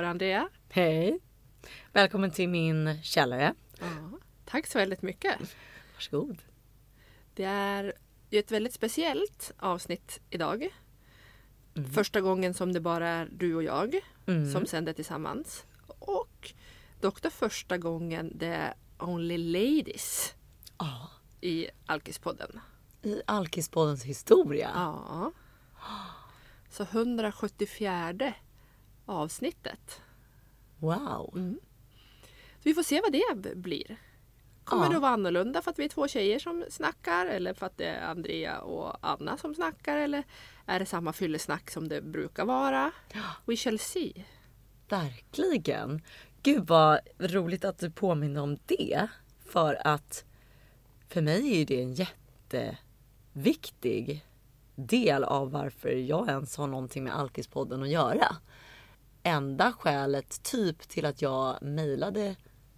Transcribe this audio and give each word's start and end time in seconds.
dig 0.00 0.10
Andrea. 0.10 0.48
Hej! 0.70 1.18
Välkommen 1.92 2.30
till 2.30 2.48
min 2.48 3.02
källare. 3.02 3.54
Ja, 3.80 4.18
tack 4.44 4.66
så 4.66 4.78
väldigt 4.78 5.02
mycket. 5.02 5.38
Varsågod. 5.94 6.38
Det 7.34 7.44
är 7.44 7.92
ju 8.30 8.38
ett 8.38 8.50
väldigt 8.52 8.74
speciellt 8.74 9.52
avsnitt 9.58 10.20
idag. 10.30 10.68
Första 11.94 12.20
gången 12.20 12.54
som 12.54 12.72
det 12.72 12.80
bara 12.80 13.08
är 13.08 13.28
du 13.32 13.54
och 13.54 13.62
jag 13.62 14.00
Mm. 14.26 14.52
som 14.52 14.66
sänder 14.66 14.92
tillsammans. 14.92 15.64
Och 15.98 16.52
dock 17.00 17.32
första 17.32 17.78
gången 17.78 18.32
det 18.38 18.46
är 18.46 18.74
Only 18.98 19.38
Ladies 19.38 20.34
Ja, 20.78 21.10
i 21.40 21.68
Alkispodden. 21.86 22.60
I 23.02 23.20
Alkispoddens 23.26 24.04
historia. 24.04 24.70
Ja. 24.74 25.32
Så 26.70 26.82
174 26.82 28.32
avsnittet. 29.06 30.00
Wow. 30.78 31.30
Så 32.54 32.62
vi 32.62 32.74
får 32.74 32.82
se 32.82 33.00
vad 33.00 33.12
det 33.42 33.56
blir. 33.56 33.96
Kommer 34.64 34.84
Ja. 34.84 34.90
det 34.90 34.96
att 34.96 35.02
vara 35.02 35.12
annorlunda 35.12 35.62
för 35.62 35.70
att 35.70 35.78
vi 35.78 35.84
är 35.84 35.88
två 35.88 36.08
tjejer 36.08 36.38
som 36.38 36.64
snackar 36.70 37.26
eller 37.26 37.54
för 37.54 37.66
att 37.66 37.76
det 37.78 37.84
är 37.86 38.06
Andrea 38.06 38.60
och 38.60 38.96
Anna 39.00 39.36
som 39.38 39.54
snackar 39.54 39.96
eller 39.96 40.24
är 40.66 40.78
det 40.78 40.86
samma 40.86 41.12
fyllesnack 41.12 41.70
som 41.70 41.88
det 41.88 42.00
brukar 42.02 42.44
vara? 42.44 42.92
We 43.44 43.56
shall 43.56 43.78
see. 43.78 44.24
Verkligen. 44.88 46.02
Gud 46.42 46.66
vad 46.66 46.98
roligt 47.18 47.64
att 47.64 47.78
du 47.78 47.90
påminner 47.90 48.42
om 48.42 48.58
det. 48.66 49.08
För 49.46 49.86
att 49.86 50.24
för 51.08 51.20
mig 51.20 51.60
är 51.62 51.66
det 51.66 51.82
en 51.82 51.94
jätteviktig 53.32 54.26
del 54.74 55.24
av 55.24 55.50
varför 55.50 55.88
jag 55.88 56.28
ens 56.28 56.56
har 56.56 56.66
någonting 56.66 57.04
med 57.04 57.16
Alkispodden 57.16 57.82
att 57.82 57.88
göra. 57.90 58.36
Enda 59.26 59.72
skälet 59.72 60.42
typ 60.42 60.88
till 60.88 61.06
att 61.06 61.22
jag 61.22 61.62
mejlade 61.62 62.36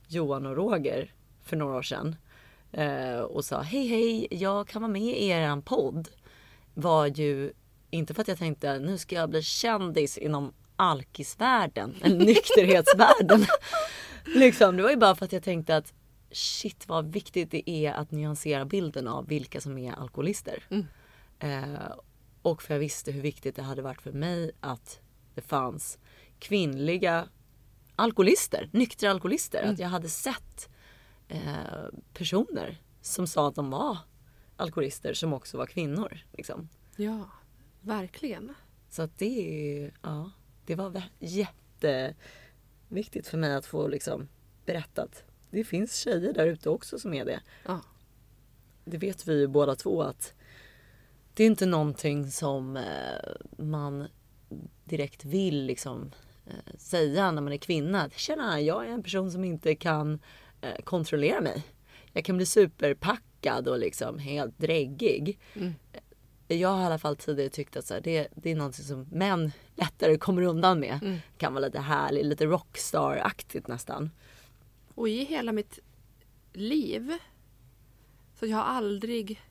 Johan 0.08 0.46
och 0.46 0.56
Roger 0.56 1.14
för 1.42 1.56
några 1.56 1.76
år 1.76 1.82
sedan 1.82 2.16
eh, 2.72 3.18
och 3.18 3.44
sa 3.44 3.60
hej 3.62 3.86
hej, 3.86 4.26
jag 4.30 4.68
kan 4.68 4.82
vara 4.82 4.92
med 4.92 5.02
i 5.02 5.28
er 5.28 5.60
podd 5.60 6.08
var 6.74 7.06
ju 7.06 7.52
inte 7.90 8.14
för 8.14 8.22
att 8.22 8.28
jag 8.28 8.38
tänkte 8.38 8.78
nu 8.78 8.98
ska 8.98 9.14
jag 9.14 9.30
bli 9.30 9.42
kändis 9.42 10.18
inom 10.18 10.52
alkisvärlden 10.76 11.94
eller 12.02 12.16
nykterhetsvärlden. 12.26 13.46
liksom, 14.24 14.76
det 14.76 14.82
var 14.82 14.90
ju 14.90 14.96
bara 14.96 15.14
för 15.14 15.24
att 15.24 15.32
jag 15.32 15.42
tänkte 15.42 15.76
att 15.76 15.92
shit 16.30 16.88
vad 16.88 17.12
viktigt 17.12 17.50
det 17.50 17.70
är 17.70 17.92
att 17.92 18.10
nyansera 18.10 18.64
bilden 18.64 19.08
av 19.08 19.26
vilka 19.26 19.60
som 19.60 19.78
är 19.78 19.92
alkoholister. 19.92 20.64
Eh, 21.38 21.92
och 22.42 22.62
för 22.62 22.74
jag 22.74 22.78
visste 22.78 23.12
hur 23.12 23.22
viktigt 23.22 23.56
det 23.56 23.62
hade 23.62 23.82
varit 23.82 24.02
för 24.02 24.12
mig 24.12 24.50
att 24.60 25.00
det 25.34 25.40
fanns 25.40 25.98
kvinnliga 26.38 27.28
alkoholister, 27.96 28.68
nyktra 28.72 29.10
alkoholister. 29.10 29.62
Att 29.62 29.78
jag 29.78 29.88
hade 29.88 30.08
sett 30.08 30.68
eh, 31.28 31.40
personer 32.12 32.80
som 33.00 33.26
sa 33.26 33.48
att 33.48 33.54
de 33.54 33.70
var 33.70 33.98
alkoholister 34.56 35.14
som 35.14 35.32
också 35.32 35.58
var 35.58 35.66
kvinnor. 35.66 36.18
Liksom. 36.32 36.68
Ja, 36.96 37.30
verkligen. 37.80 38.54
Så 38.90 39.02
att 39.02 39.18
det, 39.18 39.90
ja, 40.02 40.30
det 40.66 40.74
var 40.74 41.02
jätteviktigt 41.18 43.26
för 43.26 43.38
mig 43.38 43.54
att 43.54 43.66
få 43.66 43.88
liksom 43.88 44.28
berättat. 44.64 45.24
Det 45.50 45.64
finns 45.64 45.96
tjejer 45.96 46.32
där 46.32 46.46
ute 46.46 46.70
också 46.70 46.98
som 46.98 47.14
är 47.14 47.24
det. 47.24 47.40
Ja. 47.66 47.80
Det 48.84 48.98
vet 48.98 49.26
vi 49.26 49.40
ju 49.40 49.46
båda 49.46 49.74
två 49.74 50.02
att 50.02 50.34
det 51.34 51.42
är 51.42 51.46
inte 51.46 51.66
någonting 51.66 52.30
som 52.30 52.76
eh, 52.76 53.32
man 53.58 54.06
direkt 54.84 55.24
vill 55.24 55.64
liksom 55.64 56.12
säga 56.78 57.30
när 57.30 57.42
man 57.42 57.52
är 57.52 57.56
kvinna. 57.56 58.10
Tjena, 58.10 58.60
jag 58.60 58.86
är 58.86 58.90
en 58.90 59.02
person 59.02 59.32
som 59.32 59.44
inte 59.44 59.74
kan 59.74 60.18
eh, 60.60 60.82
kontrollera 60.84 61.40
mig. 61.40 61.62
Jag 62.12 62.24
kan 62.24 62.36
bli 62.36 62.46
superpackad 62.46 63.68
och 63.68 63.78
liksom 63.78 64.18
helt 64.18 64.58
dräggig. 64.58 65.38
Jag 66.48 66.68
har 66.68 66.82
i 66.82 66.86
alla 66.86 66.98
fall 66.98 67.16
tidigare 67.16 67.50
tyckt 67.50 67.76
att 67.76 67.86
så 67.86 67.94
här, 67.94 68.00
det, 68.00 68.28
det 68.34 68.50
är 68.50 68.56
någonting 68.56 68.84
som 68.84 69.06
män 69.12 69.52
lättare 69.74 70.18
kommer 70.18 70.42
undan 70.42 70.80
med. 70.80 71.20
Kan 71.38 71.54
vara 71.54 71.64
lite 71.66 71.80
härligt, 71.80 72.26
lite 72.26 72.46
rockstar-aktigt 72.46 73.68
nästan. 73.68 74.10
Och 74.94 75.08
i 75.08 75.24
hela 75.24 75.52
mitt 75.52 75.78
liv 76.52 77.12
så 78.38 78.46
jag 78.46 78.56
har 78.56 78.64
aldrig 78.64 79.42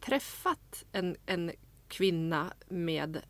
träffat 0.00 0.84
en, 0.92 1.16
en 1.26 1.52
kvinna 1.88 2.52
med 2.68 3.20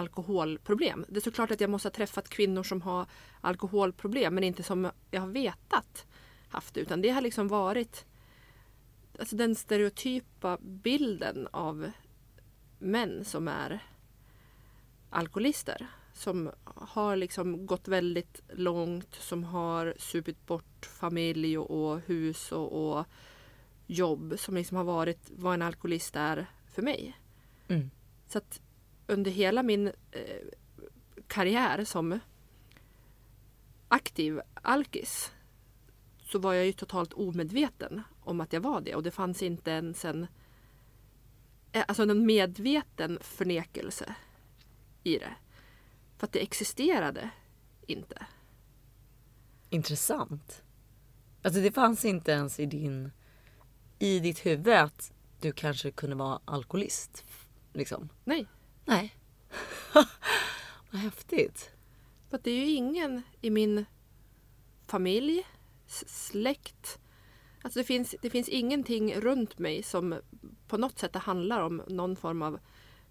alkoholproblem. 0.00 1.04
Det 1.08 1.16
är 1.16 1.20
såklart 1.20 1.50
att 1.50 1.60
jag 1.60 1.70
måste 1.70 1.86
ha 1.88 1.92
träffat 1.92 2.28
kvinnor 2.28 2.62
som 2.62 2.82
har 2.82 3.06
alkoholproblem 3.40 4.34
men 4.34 4.44
inte 4.44 4.62
som 4.62 4.90
jag 5.10 5.20
har 5.20 5.28
vetat 5.28 6.06
haft 6.48 6.74
det. 6.74 6.80
Utan 6.80 7.02
det 7.02 7.10
har 7.10 7.20
liksom 7.20 7.48
varit 7.48 8.06
alltså 9.18 9.36
den 9.36 9.54
stereotypa 9.54 10.58
bilden 10.60 11.48
av 11.50 11.90
män 12.78 13.24
som 13.24 13.48
är 13.48 13.84
alkoholister. 15.10 15.86
Som 16.12 16.50
har 16.64 17.16
liksom 17.16 17.66
gått 17.66 17.88
väldigt 17.88 18.40
långt, 18.48 19.14
som 19.14 19.44
har 19.44 19.94
supit 19.98 20.46
bort 20.46 20.86
familj 20.86 21.58
och, 21.58 22.00
hus 22.00 22.52
och, 22.52 22.98
och 22.98 23.06
jobb. 23.86 24.34
Som 24.38 24.54
liksom 24.54 24.76
har 24.76 24.84
varit 24.84 25.30
vad 25.30 25.54
en 25.54 25.62
alkoholist 25.62 26.16
är 26.16 26.46
för 26.72 26.82
mig. 26.82 27.20
Mm. 27.68 27.90
Så 28.28 28.38
att 28.38 28.60
under 29.10 29.30
hela 29.30 29.62
min 29.62 29.86
eh, 30.10 30.46
karriär 31.26 31.84
som 31.84 32.18
aktiv 33.88 34.40
alkis 34.54 35.32
så 36.22 36.38
var 36.38 36.52
jag 36.52 36.66
ju 36.66 36.72
totalt 36.72 37.12
omedveten 37.12 38.02
om 38.20 38.40
att 38.40 38.52
jag 38.52 38.60
var 38.60 38.80
det. 38.80 38.94
Och 38.94 39.02
det 39.02 39.10
fanns 39.10 39.42
inte 39.42 39.70
ens 39.70 40.04
en, 40.04 40.26
eh, 41.72 41.84
alltså 41.88 42.02
en 42.02 42.26
medveten 42.26 43.18
förnekelse 43.20 44.14
i 45.02 45.18
det. 45.18 45.34
För 46.18 46.26
att 46.26 46.32
det 46.32 46.42
existerade 46.42 47.30
inte. 47.86 48.26
Intressant. 49.70 50.62
Alltså 51.42 51.60
det 51.60 51.72
fanns 51.72 52.04
inte 52.04 52.32
ens 52.32 52.60
i 52.60 52.66
din 52.66 53.10
i 53.98 54.20
ditt 54.20 54.46
huvud 54.46 54.74
att 54.74 55.12
du 55.40 55.52
kanske 55.52 55.90
kunde 55.90 56.16
vara 56.16 56.40
alkoholist. 56.44 57.24
Liksom. 57.72 58.08
Nej, 58.24 58.46
Nej. 58.90 59.16
Vad 60.90 61.00
häftigt. 61.00 61.70
för 62.30 62.44
det 62.44 62.50
är 62.50 62.56
ju 62.56 62.70
ingen 62.70 63.22
i 63.40 63.50
min 63.50 63.84
familj, 64.86 65.46
släkt. 66.06 66.98
Alltså 67.62 67.78
det 67.78 67.84
finns, 67.84 68.14
det 68.22 68.30
finns 68.30 68.48
ingenting 68.48 69.14
runt 69.14 69.58
mig 69.58 69.82
som 69.82 70.20
på 70.68 70.76
något 70.76 70.98
sätt 70.98 71.16
handlar 71.16 71.60
om 71.60 71.82
någon 71.88 72.16
form 72.16 72.42
av 72.42 72.58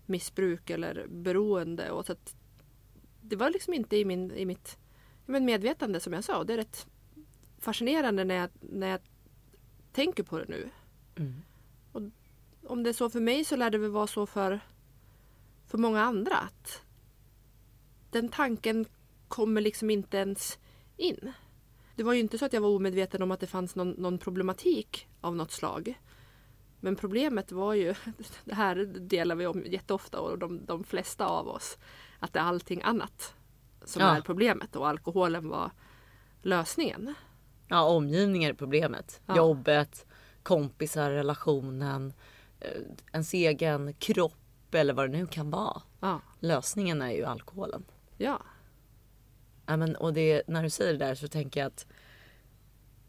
missbruk 0.05 0.69
eller 0.69 1.07
beroende. 1.07 1.91
Och 1.91 2.05
så 2.05 2.15
det 3.21 3.35
var 3.35 3.49
liksom 3.49 3.73
inte 3.73 3.97
i, 3.97 4.05
min, 4.05 4.31
i 4.31 4.45
mitt 4.45 4.77
medvetande 5.25 5.99
som 5.99 6.13
jag 6.13 6.23
sa. 6.23 6.43
Det 6.43 6.53
är 6.53 6.57
rätt 6.57 6.87
fascinerande 7.57 8.23
när 8.23 8.35
jag, 8.35 8.49
när 8.59 8.87
jag 8.87 9.01
tänker 9.91 10.23
på 10.23 10.37
det 10.37 10.45
nu. 10.47 10.69
Mm. 11.15 11.41
Och 11.91 12.01
om 12.71 12.83
det 12.83 12.89
är 12.89 12.93
så 12.93 13.09
för 13.09 13.19
mig 13.19 13.45
så 13.45 13.55
lär 13.55 13.69
det 13.69 13.77
väl 13.77 13.91
vara 13.91 14.07
så 14.07 14.25
för, 14.25 14.59
för 15.69 15.77
många 15.77 16.01
andra. 16.01 16.35
Att 16.37 16.81
den 18.11 18.29
tanken 18.29 18.85
kommer 19.27 19.61
liksom 19.61 19.89
inte 19.89 20.17
ens 20.17 20.59
in. 20.97 21.31
Det 21.95 22.03
var 22.03 22.13
ju 22.13 22.19
inte 22.19 22.37
så 22.37 22.45
att 22.45 22.53
jag 22.53 22.61
var 22.61 22.69
omedveten 22.69 23.21
om 23.21 23.31
att 23.31 23.39
det 23.39 23.47
fanns 23.47 23.75
någon, 23.75 23.89
någon 23.91 24.17
problematik 24.17 25.07
av 25.21 25.35
något 25.35 25.51
slag. 25.51 25.99
Men 26.79 26.95
problemet 26.95 27.51
var 27.51 27.73
ju, 27.73 27.95
det 28.45 28.53
här 28.55 28.75
delar 28.99 29.35
vi 29.35 29.47
om 29.47 29.63
jätteofta 29.65 30.19
och 30.19 30.39
de, 30.39 30.65
de 30.65 30.83
flesta 30.83 31.25
av 31.25 31.47
oss, 31.47 31.77
att 32.19 32.33
det 32.33 32.39
är 32.39 32.43
allting 32.43 32.81
annat 32.81 33.33
som 33.85 34.01
Ja. 34.01 34.17
är 34.17 34.21
problemet 34.21 34.75
och 34.75 34.87
alkoholen 34.87 35.49
var 35.49 35.71
lösningen. 36.41 37.13
Ja, 37.67 37.81
omgivningen 37.83 38.49
är 38.49 38.53
problemet. 38.53 39.21
Ja. 39.25 39.37
Jobbet, 39.37 40.05
kompisar, 40.43 41.11
relationen, 41.11 42.13
eh, 42.59 42.81
ens 43.13 43.33
egen 43.33 43.93
kropp 43.93 44.33
eller 44.75 44.93
vad 44.93 45.11
det 45.11 45.17
nu 45.17 45.27
kan 45.27 45.49
vara. 45.49 45.81
Ja, 45.99 46.21
Lösningen 46.39 47.01
är 47.01 47.11
ju 47.11 47.25
alkoholen. 47.25 47.85
ja, 48.17 48.41
Ja, 49.65 49.77
men, 49.77 49.95
och 49.95 50.13
det, 50.13 50.43
när 50.47 50.63
du 50.63 50.69
säger 50.69 50.93
det 50.93 51.05
där 51.05 51.15
så 51.15 51.27
tänker 51.27 51.59
jag 51.59 51.67
att 51.67 51.87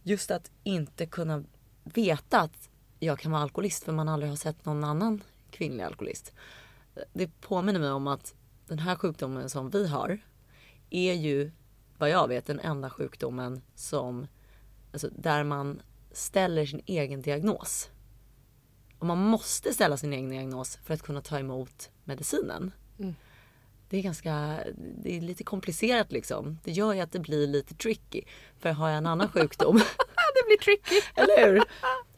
just 0.02 0.30
att 0.30 0.50
inte 0.62 1.06
kunna 1.06 1.44
veta 1.84 2.40
att 2.40 2.70
jag 2.98 3.18
kan 3.18 3.32
vara 3.32 3.42
alkoholist 3.42 3.84
för 3.84 3.92
man 3.92 4.08
aldrig 4.08 4.30
har 4.32 4.36
sett 4.36 4.64
någon 4.64 4.84
annan 4.84 5.22
kvinnlig 5.50 5.84
alkoholist. 5.84 6.32
Det 7.12 7.40
påminner 7.40 7.80
mig 7.80 7.90
om 7.90 8.06
att 8.06 8.34
den 8.66 8.78
här 8.78 8.96
sjukdomen 8.96 9.50
som 9.50 9.70
vi 9.70 9.88
har 9.88 10.18
är 10.90 11.12
ju 11.12 11.52
vad 11.98 12.10
jag 12.10 12.28
vet 12.28 12.46
den 12.46 12.60
enda 12.60 12.90
sjukdomen 12.90 13.62
som 13.74 14.26
alltså, 14.92 15.08
där 15.10 15.44
man 15.44 15.82
ställer 16.12 16.66
sin 16.66 16.82
egen 16.86 17.22
diagnos. 17.22 17.90
Och 19.00 19.06
man 19.06 19.18
måste 19.18 19.72
ställa 19.74 19.96
sin 19.96 20.12
egen 20.12 20.30
diagnos 20.30 20.78
för 20.84 20.94
att 20.94 21.02
kunna 21.02 21.20
ta 21.20 21.38
emot 21.38 21.90
medicinen. 22.04 22.72
Mm. 22.98 23.14
det 23.88 23.98
är 23.98 24.02
ganska, 24.02 24.60
det 24.76 25.16
är 25.16 25.20
lite 25.20 25.44
komplicerat 25.44 26.12
liksom. 26.12 26.58
Det 26.64 26.72
gör 26.72 26.92
ju 26.92 27.00
att 27.00 27.12
det 27.12 27.18
blir 27.18 27.46
lite 27.46 27.74
tricky. 27.74 28.22
För 28.58 28.70
har 28.70 28.88
jag 28.88 28.98
en 28.98 29.06
annan 29.06 29.28
sjukdom, 29.28 29.76
det 30.34 30.46
blir 30.46 30.58
tricky. 30.58 31.00
eller 31.14 31.46
hur? 31.46 31.62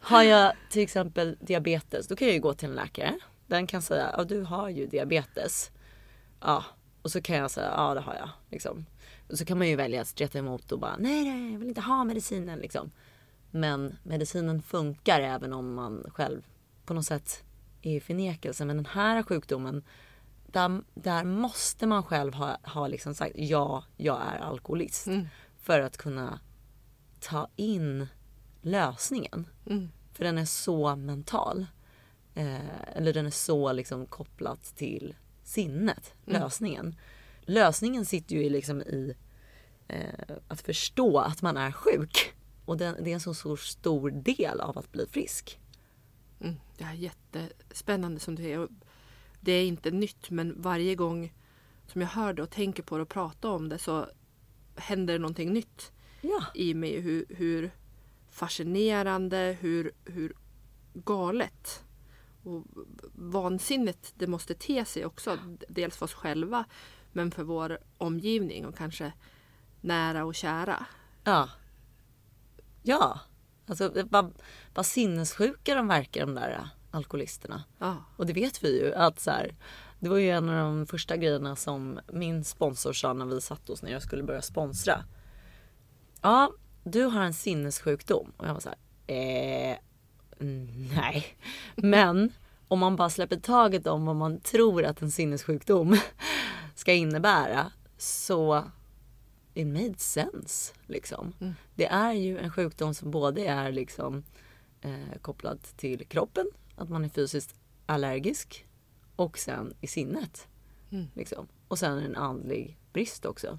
Har 0.00 0.22
jag 0.22 0.52
till 0.70 0.82
exempel 0.82 1.36
diabetes, 1.40 2.06
då 2.06 2.16
kan 2.16 2.28
jag 2.28 2.34
ju 2.34 2.40
gå 2.40 2.54
till 2.54 2.68
en 2.68 2.74
läkare. 2.74 3.18
Den 3.46 3.66
kan 3.66 3.82
säga, 3.82 4.14
ja 4.16 4.24
du 4.24 4.42
har 4.42 4.68
ju 4.68 4.86
diabetes. 4.86 5.70
Ja, 6.40 6.64
och 7.02 7.10
så 7.10 7.22
kan 7.22 7.36
jag 7.36 7.50
säga, 7.50 7.72
ja 7.76 7.94
det 7.94 8.00
har 8.00 8.14
jag. 8.14 8.30
Liksom. 8.50 8.86
Och 9.28 9.38
så 9.38 9.44
kan 9.44 9.58
man 9.58 9.68
ju 9.68 9.76
välja 9.76 10.00
att 10.00 10.08
streta 10.08 10.38
emot 10.38 10.72
och 10.72 10.78
bara, 10.78 10.96
nej 10.98 11.24
nej 11.24 11.52
jag 11.52 11.58
vill 11.58 11.68
inte 11.68 11.80
ha 11.80 12.04
medicinen 12.04 12.58
liksom. 12.58 12.90
Men 13.50 13.98
medicinen 14.02 14.62
funkar 14.62 15.20
även 15.20 15.52
om 15.52 15.74
man 15.74 16.10
själv 16.14 16.42
på 16.84 16.94
något 16.94 17.04
sätt 17.06 17.44
är 17.82 18.00
förnekelse. 18.00 18.64
Men 18.64 18.76
den 18.76 18.86
här 18.86 19.22
sjukdomen, 19.22 19.84
där, 20.46 20.82
där 20.94 21.24
måste 21.24 21.86
man 21.86 22.02
själv 22.02 22.34
ha, 22.34 22.56
ha 22.64 22.88
liksom 22.88 23.14
sagt 23.14 23.34
ja, 23.38 23.84
jag 23.96 24.20
är 24.22 24.38
alkoholist. 24.38 25.06
Mm. 25.06 25.26
För 25.58 25.80
att 25.80 25.96
kunna 25.96 26.40
ta 27.20 27.48
in 27.56 28.06
lösningen. 28.62 29.46
Mm. 29.66 29.88
För 30.12 30.24
den 30.24 30.38
är 30.38 30.44
så 30.44 30.96
mental. 30.96 31.66
Eh, 32.34 32.96
eller 32.96 33.12
den 33.12 33.26
är 33.26 33.30
så 33.30 33.72
liksom 33.72 34.06
kopplat 34.06 34.62
till 34.76 35.14
sinnet, 35.42 36.14
Mm. 36.26 36.42
lösningen. 36.42 36.96
Lösningen 37.40 38.04
sitter 38.04 38.36
ju 38.36 38.44
i, 38.44 38.50
liksom 38.50 38.82
i 38.82 39.14
eh, 39.88 40.36
att 40.48 40.60
förstå 40.60 41.18
att 41.18 41.42
man 41.42 41.56
är 41.56 41.72
sjuk. 41.72 42.34
Och 42.64 42.76
den, 42.76 42.96
det 43.04 43.10
är 43.10 43.14
en 43.14 43.20
så, 43.20 43.34
så 43.34 43.56
stor 43.56 44.10
del 44.10 44.60
av 44.60 44.78
att 44.78 44.92
bli 44.92 45.06
frisk. 45.06 45.58
Mm. 46.42 46.54
Det 46.76 46.84
är 46.84 46.92
jättespännande 46.92 48.20
som 48.20 48.34
du 48.34 48.44
är. 48.44 48.58
Och 48.58 48.68
Det 49.40 49.52
är 49.52 49.66
inte 49.66 49.90
nytt 49.90 50.30
men 50.30 50.62
varje 50.62 50.94
gång 50.94 51.32
som 51.86 52.00
jag 52.00 52.08
hör 52.08 52.32
det 52.32 52.42
och 52.42 52.50
tänker 52.50 52.82
på 52.82 52.96
det 52.96 53.02
och 53.02 53.08
pratar 53.08 53.48
om 53.48 53.68
det 53.68 53.78
så 53.78 54.06
händer 54.76 55.12
det 55.14 55.18
någonting 55.18 55.52
nytt 55.52 55.92
Ja. 56.20 56.44
i 56.54 56.74
mig. 56.74 57.00
Hur, 57.00 57.26
hur 57.28 57.70
fascinerande, 58.30 59.56
hur, 59.60 59.92
hur 60.04 60.36
galet 60.94 61.84
och 62.42 62.64
vansinnigt 63.14 64.12
det 64.16 64.26
måste 64.26 64.54
te 64.54 64.84
sig 64.84 65.06
också. 65.06 65.38
Dels 65.68 65.96
för 65.96 66.04
oss 66.04 66.14
själva 66.14 66.64
men 67.12 67.30
för 67.30 67.42
vår 67.44 67.78
omgivning 67.98 68.66
och 68.66 68.76
kanske 68.76 69.12
nära 69.80 70.24
och 70.24 70.34
kära. 70.34 70.86
Ja. 71.24 71.48
Ja. 72.82 73.20
Alltså 73.66 73.92
vad, 74.10 74.32
vad 74.74 74.86
sinnessjuka 74.86 75.74
de 75.74 75.88
verkar 75.88 76.20
de 76.20 76.34
där 76.34 76.50
äh, 76.50 76.66
alkoholisterna. 76.90 77.64
Ja, 77.78 77.96
Och 78.16 78.26
det 78.26 78.32
vet 78.32 78.64
vi 78.64 78.80
ju 78.80 78.94
att 78.94 79.20
så 79.20 79.30
här, 79.30 79.54
det 79.98 80.08
var 80.08 80.16
ju 80.16 80.30
en 80.30 80.48
av 80.48 80.56
de 80.56 80.86
första 80.86 81.16
grejerna 81.16 81.56
som 81.56 82.00
min 82.12 82.44
sponsor 82.44 82.92
sa 82.92 83.12
när 83.12 83.26
vi 83.26 83.40
satt 83.40 83.70
oss 83.70 83.82
ner 83.82 83.96
och 83.96 84.02
skulle 84.02 84.22
börja 84.22 84.42
sponsra. 84.42 85.04
Ja, 86.22 86.52
du 86.84 87.02
har 87.02 87.22
en 87.22 87.34
sinnessjukdom. 87.34 88.32
Och 88.36 88.46
jag 88.46 88.54
var 88.54 88.60
så 88.60 88.68
här, 88.68 88.78
eh, 89.16 89.76
nej. 90.94 91.36
Men 91.76 92.32
om 92.68 92.78
man 92.78 92.96
bara 92.96 93.10
släpper 93.10 93.36
taget 93.36 93.86
om 93.86 94.06
vad 94.06 94.16
man 94.16 94.40
tror 94.40 94.84
att 94.84 95.02
en 95.02 95.10
sinnessjukdom 95.10 95.96
ska 96.74 96.92
innebära 96.92 97.72
så 97.98 98.64
it 99.54 99.66
made 99.66 99.98
sense. 99.98 100.74
Liksom. 100.86 101.32
Mm. 101.40 101.54
Det 101.74 101.86
är 101.86 102.12
ju 102.12 102.38
en 102.38 102.50
sjukdom 102.50 102.94
som 102.94 103.10
både 103.10 103.46
är 103.46 103.72
liksom 103.72 104.24
eh, 104.80 105.18
kopplad 105.20 105.62
till 105.62 106.06
kroppen, 106.06 106.50
att 106.76 106.88
man 106.88 107.04
är 107.04 107.08
fysiskt 107.08 107.54
allergisk 107.86 108.66
och 109.16 109.38
sen 109.38 109.74
i 109.80 109.86
sinnet. 109.86 110.48
Mm. 110.90 111.06
Liksom. 111.14 111.48
Och 111.68 111.78
sen 111.78 111.98
en 111.98 112.16
andlig 112.16 112.78
brist 112.92 113.24
också. 113.24 113.58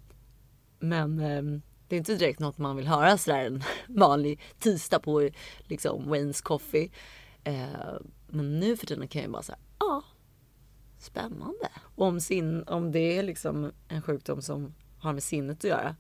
Men 0.80 1.20
ehm, 1.20 1.62
det 1.88 1.96
är 1.96 1.98
inte 1.98 2.16
direkt 2.16 2.40
något 2.40 2.58
man 2.58 2.76
vill 2.76 2.88
höra 2.88 3.18
sådär 3.18 3.46
en 3.46 3.64
vanlig 3.88 4.40
tisdag 4.60 5.00
på 5.00 5.30
liksom 5.64 6.14
Wayne's 6.14 6.44
Coffee. 6.44 6.92
Eh, 7.44 7.96
men 8.28 8.60
nu 8.60 8.78
för 8.78 8.86
tiden 8.86 9.08
kan 9.08 9.22
jag 9.22 9.32
bara 9.32 9.44
säga, 9.44 9.58
ja, 9.80 10.04
spännande. 10.98 11.70
Och 11.96 12.08
om, 12.08 12.20
sin, 12.20 12.64
om 12.64 12.92
det 12.92 13.18
är 13.18 13.24
liksom 13.24 13.72
en 13.88 14.02
sjukdom 14.02 14.42
som 14.42 14.74
har 15.04 15.14
med 15.14 15.24
sinnet 15.24 15.58
att 15.58 15.64
göra, 15.64 15.96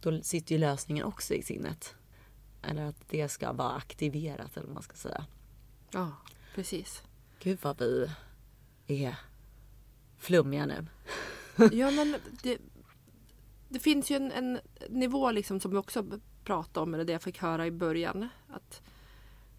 då 0.00 0.22
sitter 0.22 0.54
ju 0.54 0.58
lösningen 0.58 1.04
också 1.04 1.34
i 1.34 1.42
sinnet. 1.42 1.94
Eller 2.62 2.84
att 2.84 3.08
det 3.08 3.28
ska 3.28 3.52
vara 3.52 3.72
aktiverat 3.72 4.56
eller 4.56 4.66
vad 4.66 4.74
man 4.74 4.82
ska 4.82 4.96
säga. 4.96 5.26
ja 5.90 6.12
precis. 6.54 7.02
Gud 7.40 7.58
vad 7.62 7.78
vi 7.78 8.10
är 8.86 9.16
flummiga 10.18 10.66
nu. 10.66 10.86
Ja, 11.72 11.90
men 11.90 12.16
det, 12.42 12.58
det 13.68 13.78
finns 13.78 14.10
ju 14.10 14.16
en, 14.16 14.32
en 14.32 14.60
nivå 14.88 15.30
liksom 15.30 15.60
som 15.60 15.70
vi 15.70 15.76
också 15.76 16.04
pratade 16.44 16.84
om, 16.84 16.94
eller 16.94 17.04
det 17.04 17.12
jag 17.12 17.22
fick 17.22 17.38
höra 17.38 17.66
i 17.66 17.70
början. 17.70 18.28
Att 18.48 18.82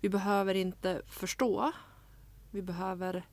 vi 0.01 0.09
behöver 0.09 0.55
inte 0.55 1.01
förstå. 1.07 1.71
Vi 2.51 2.61
behöver 2.61 3.25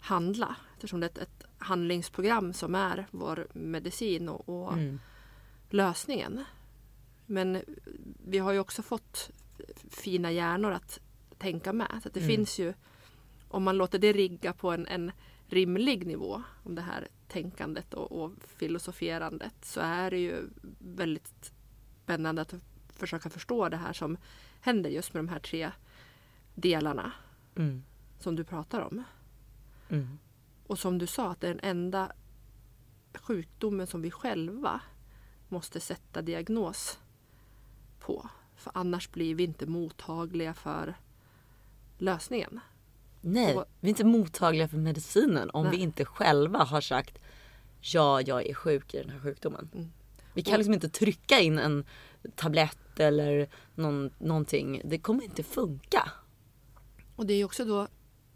handla. 0.00 0.56
Eftersom 0.76 1.00
det 1.00 1.06
är 1.06 1.10
ett, 1.10 1.18
ett 1.18 1.44
handlingsprogram 1.58 2.52
som 2.52 2.74
är 2.74 3.06
vår 3.10 3.46
medicin 3.52 4.28
och, 4.28 4.48
och 4.48 4.72
Mm. 4.72 5.00
lösningen. 5.70 6.44
Men 7.26 7.62
vi 8.26 8.38
har 8.38 8.52
ju 8.52 8.58
också 8.58 8.82
fått 8.82 9.30
fina 9.90 10.30
hjärnor 10.32 10.70
att 10.70 11.00
tänka 11.38 11.72
med. 11.72 12.00
Så 12.02 12.08
det 12.08 12.20
Mm. 12.20 12.28
finns 12.36 12.58
ju, 12.58 12.74
om 13.48 13.62
man 13.62 13.76
låter 13.76 13.98
det 13.98 14.12
rigga 14.12 14.52
på 14.52 14.70
en, 14.72 14.86
en 14.86 15.12
rimlig 15.48 16.06
nivå, 16.06 16.42
om 16.64 16.74
det 16.74 16.82
här 16.82 17.08
tänkandet 17.28 17.94
och, 17.94 18.12
och 18.24 18.32
filosoferandet, 18.56 19.54
så 19.62 19.80
är 19.80 20.10
det 20.10 20.18
ju 20.18 20.48
väldigt 20.78 21.52
spännande 22.04 22.42
att 22.42 22.54
försöka 22.88 23.30
förstå 23.30 23.68
det 23.68 23.76
här 23.76 23.92
som 23.92 24.16
händer 24.60 24.90
just 24.90 25.14
med 25.14 25.24
de 25.24 25.28
här 25.28 25.38
tre 25.38 25.70
delarna 26.54 27.12
Mm. 27.56 27.82
som 28.18 28.36
du 28.36 28.44
pratar 28.44 28.80
om. 28.80 29.02
Mm. 29.88 30.18
Och 30.66 30.78
som 30.78 30.98
du 30.98 31.06
sa, 31.06 31.30
att 31.30 31.40
det 31.40 31.48
är 31.48 31.54
den 31.54 31.64
enda 31.64 32.12
sjukdomen 33.14 33.86
som 33.86 34.02
vi 34.02 34.10
själva 34.10 34.80
måste 35.48 35.80
sätta 35.80 36.22
diagnos 36.22 36.98
på. 37.98 38.28
För 38.56 38.72
annars 38.74 39.10
blir 39.10 39.34
vi 39.34 39.44
inte 39.44 39.66
mottagliga 39.66 40.54
för 40.54 40.94
lösningen. 41.98 42.60
Nej, 43.20 43.56
Och- 43.56 43.64
vi 43.80 43.88
är 43.88 43.90
inte 43.90 44.04
mottagliga 44.04 44.68
för 44.68 44.76
medicinen 44.78 45.50
om 45.50 45.62
Nej. 45.66 45.76
vi 45.76 45.82
inte 45.82 46.04
själva 46.04 46.58
har 46.64 46.80
sagt 46.80 47.18
ja, 47.80 48.20
jag 48.20 48.46
är 48.46 48.54
sjuk 48.54 48.94
i 48.94 48.98
den 48.98 49.10
här 49.10 49.20
sjukdomen. 49.20 49.68
Mm. 49.74 49.92
Vi 50.34 50.42
kan 50.42 50.52
Och- 50.54 50.58
liksom 50.58 50.74
inte 50.74 50.88
trycka 50.88 51.40
in 51.40 51.58
en 51.58 51.84
tablett 52.34 53.00
eller 53.00 53.48
någon, 53.74 54.10
någonting. 54.18 54.80
Det 54.84 54.98
kommer 54.98 55.24
inte 55.24 55.42
funka. 55.42 56.10
Och 57.16 57.26
det 57.26 57.34
är 57.34 57.44
också 57.44 57.64
då 57.64 57.88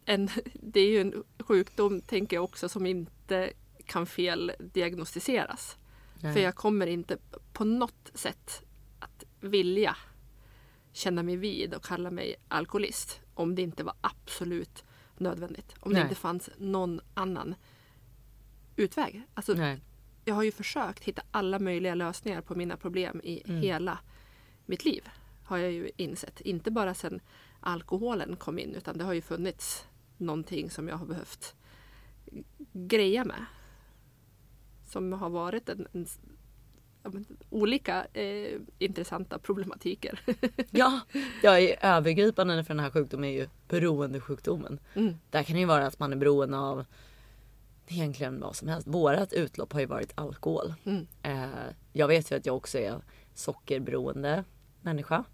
en, 0.04 0.28
det 0.54 0.80
är 0.80 0.88
ju 0.88 1.00
en 1.00 1.24
sjukdom, 1.38 2.00
tänker 2.00 2.36
jag 2.36 2.44
också, 2.44 2.68
som 2.68 2.86
inte 2.86 3.52
kan 3.84 4.06
fel 4.06 4.52
diagnostiseras. 4.58 5.76
Nej. 6.22 6.32
För 6.34 6.40
jag 6.40 6.54
kommer 6.54 6.86
inte 6.86 7.18
på 7.52 7.64
något 7.64 8.10
sätt 8.14 8.62
att 8.98 9.24
vilja 9.40 9.96
känna 10.92 11.22
mig 11.22 11.36
vid 11.36 11.74
och 11.74 11.84
kalla 11.84 12.10
mig 12.10 12.36
alkoholist 12.48 13.20
om 13.34 13.54
det 13.54 13.62
inte 13.62 13.84
var 13.84 13.94
absolut 14.00 14.84
nödvändigt. 15.18 15.74
Om 15.80 15.92
det 15.92 15.98
Nej. 15.98 16.02
inte 16.02 16.14
fanns 16.20 16.50
någon 16.58 17.00
annan 17.14 17.54
utväg. 18.76 19.22
Alltså, 19.34 19.54
Nej. 19.54 19.80
jag 20.24 20.34
har 20.34 20.42
ju 20.42 20.52
försökt 20.52 21.04
hitta 21.04 21.22
alla 21.30 21.58
möjliga 21.58 21.94
lösningar 21.94 22.40
på 22.40 22.54
mina 22.54 22.76
problem 22.76 23.20
i 23.24 23.42
Mm. 23.44 23.62
hela 23.62 23.98
mitt 24.66 24.84
liv. 24.84 25.08
Har 25.44 25.56
jag 25.58 25.72
ju 25.72 25.90
insett. 25.96 26.40
Inte 26.40 26.70
bara 26.70 26.94
sedan 26.94 27.20
alkoholen 27.60 28.36
kom 28.36 28.58
in 28.58 28.74
utan 28.74 28.98
det 28.98 29.04
har 29.04 29.12
ju 29.12 29.22
funnits 29.22 29.86
någonting 30.20 30.70
som 30.70 30.88
jag 30.88 30.96
har 30.96 31.06
behövt 31.06 31.54
greja 32.72 33.24
med. 33.24 33.44
Som 34.86 35.12
har 35.12 35.30
varit 35.30 35.68
en, 35.68 35.86
en 35.92 36.06
olika 37.50 38.06
eh, 38.12 38.60
intressanta 38.78 39.38
problematiker. 39.38 40.20
Ja, 40.70 41.00
jag 41.42 41.60
är 41.60 41.84
övergripande 41.84 42.64
för 42.64 42.74
den 42.74 42.84
här 42.84 42.90
sjukdomen 42.90 43.30
är 43.30 43.32
ju 43.32 43.48
beroendesjukdomen. 43.68 44.80
Mm. 44.94 45.14
Där 45.30 45.42
kan 45.42 45.54
det 45.54 45.60
ju 45.60 45.66
vara 45.66 45.86
att 45.86 45.98
man 45.98 46.12
är 46.12 46.16
beroende 46.16 46.58
av 46.58 46.84
egentligen 47.86 48.40
vad 48.40 48.56
som 48.56 48.68
helst. 48.68 48.86
Vårat 48.86 49.32
utlopp 49.32 49.72
har 49.72 49.80
ju 49.80 49.86
varit 49.86 50.12
alkohol. 50.14 50.74
Mm. 50.84 51.06
Eh, 51.22 51.48
jag 51.92 52.08
vet 52.08 52.30
ju 52.30 52.36
att 52.36 52.46
jag 52.46 52.56
också 52.56 52.78
är 52.78 53.00
sockerberoende 53.34 54.44
människa. 54.80 55.24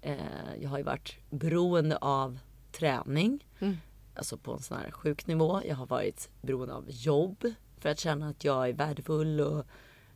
Eh, 0.00 0.16
jag 0.60 0.70
har 0.70 0.78
ju 0.78 0.84
varit 0.84 1.16
beroende 1.30 1.96
av 1.96 2.38
träning. 2.72 3.46
Mm. 3.58 3.76
Alltså 4.14 4.36
på 4.36 4.52
en 4.52 4.62
sån 4.62 4.78
här 4.78 4.90
sjuk 4.90 5.26
nivå. 5.26 5.60
Jag 5.64 5.76
har 5.76 5.86
varit 5.86 6.30
beroende 6.42 6.74
av 6.74 6.84
jobb. 6.88 7.44
För 7.78 7.88
att 7.88 7.98
känna 7.98 8.28
att 8.28 8.44
jag 8.44 8.68
är 8.68 8.72
värdefull 8.72 9.40
och 9.40 9.66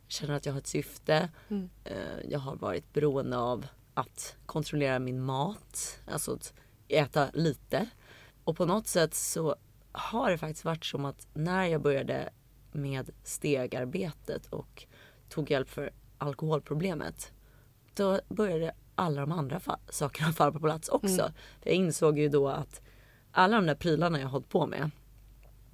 känner 0.07 0.33
att 0.33 0.45
jag 0.45 0.53
har 0.53 0.59
ett 0.59 0.67
syfte. 0.67 1.29
Mm. 1.49 1.69
Eh, 1.83 2.29
jag 2.29 2.39
har 2.39 2.55
varit 2.55 2.93
beroende 2.93 3.37
av 3.37 3.65
att 3.93 4.35
kontrollera 4.45 4.99
min 4.99 5.21
mat. 5.21 5.99
Alltså 6.11 6.33
att 6.33 6.53
äta 6.87 7.29
lite. 7.33 7.89
Och 8.43 8.57
på 8.57 8.65
något 8.65 8.87
sätt 8.87 9.13
så 9.13 9.55
har 9.91 10.31
det 10.31 10.37
faktiskt 10.37 10.65
varit 10.65 10.85
som 10.85 11.05
att 11.05 11.27
när 11.33 11.65
jag 11.65 11.81
började 11.81 12.29
med 12.71 13.09
stegarbetet 13.23 14.45
och 14.45 14.85
tog 15.29 15.51
hjälp 15.51 15.69
för 15.69 15.91
alkoholproblemet. 16.17 17.31
Då 17.93 18.19
började 18.29 18.73
alla 18.95 19.21
de 19.21 19.31
andra 19.31 19.59
fa- 19.59 19.77
sakerna 19.89 20.31
falla 20.33 20.51
på 20.51 20.59
plats 20.59 20.89
också. 20.89 21.21
Mm. 21.21 21.33
För 21.61 21.69
jag 21.69 21.75
insåg 21.75 22.19
ju 22.19 22.29
då 22.29 22.47
att 22.49 22.81
alla 23.39 23.55
de 23.55 23.65
där 23.65 23.75
prylarna 23.75 24.19
jag 24.19 24.25
har 24.25 24.31
hållit 24.31 24.49
på 24.49 24.67
med. 24.67 24.91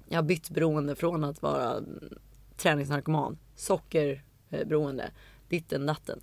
Jag 0.08 0.18
har 0.18 0.22
bytt 0.22 0.50
beroende 0.50 0.96
från 0.96 1.24
att 1.24 1.42
vara 1.42 1.72
mm, 1.72 2.18
träningsnarkoman, 2.56 3.38
sockerberoende, 3.56 5.10
ditten 5.48 5.86
datten. 5.86 6.20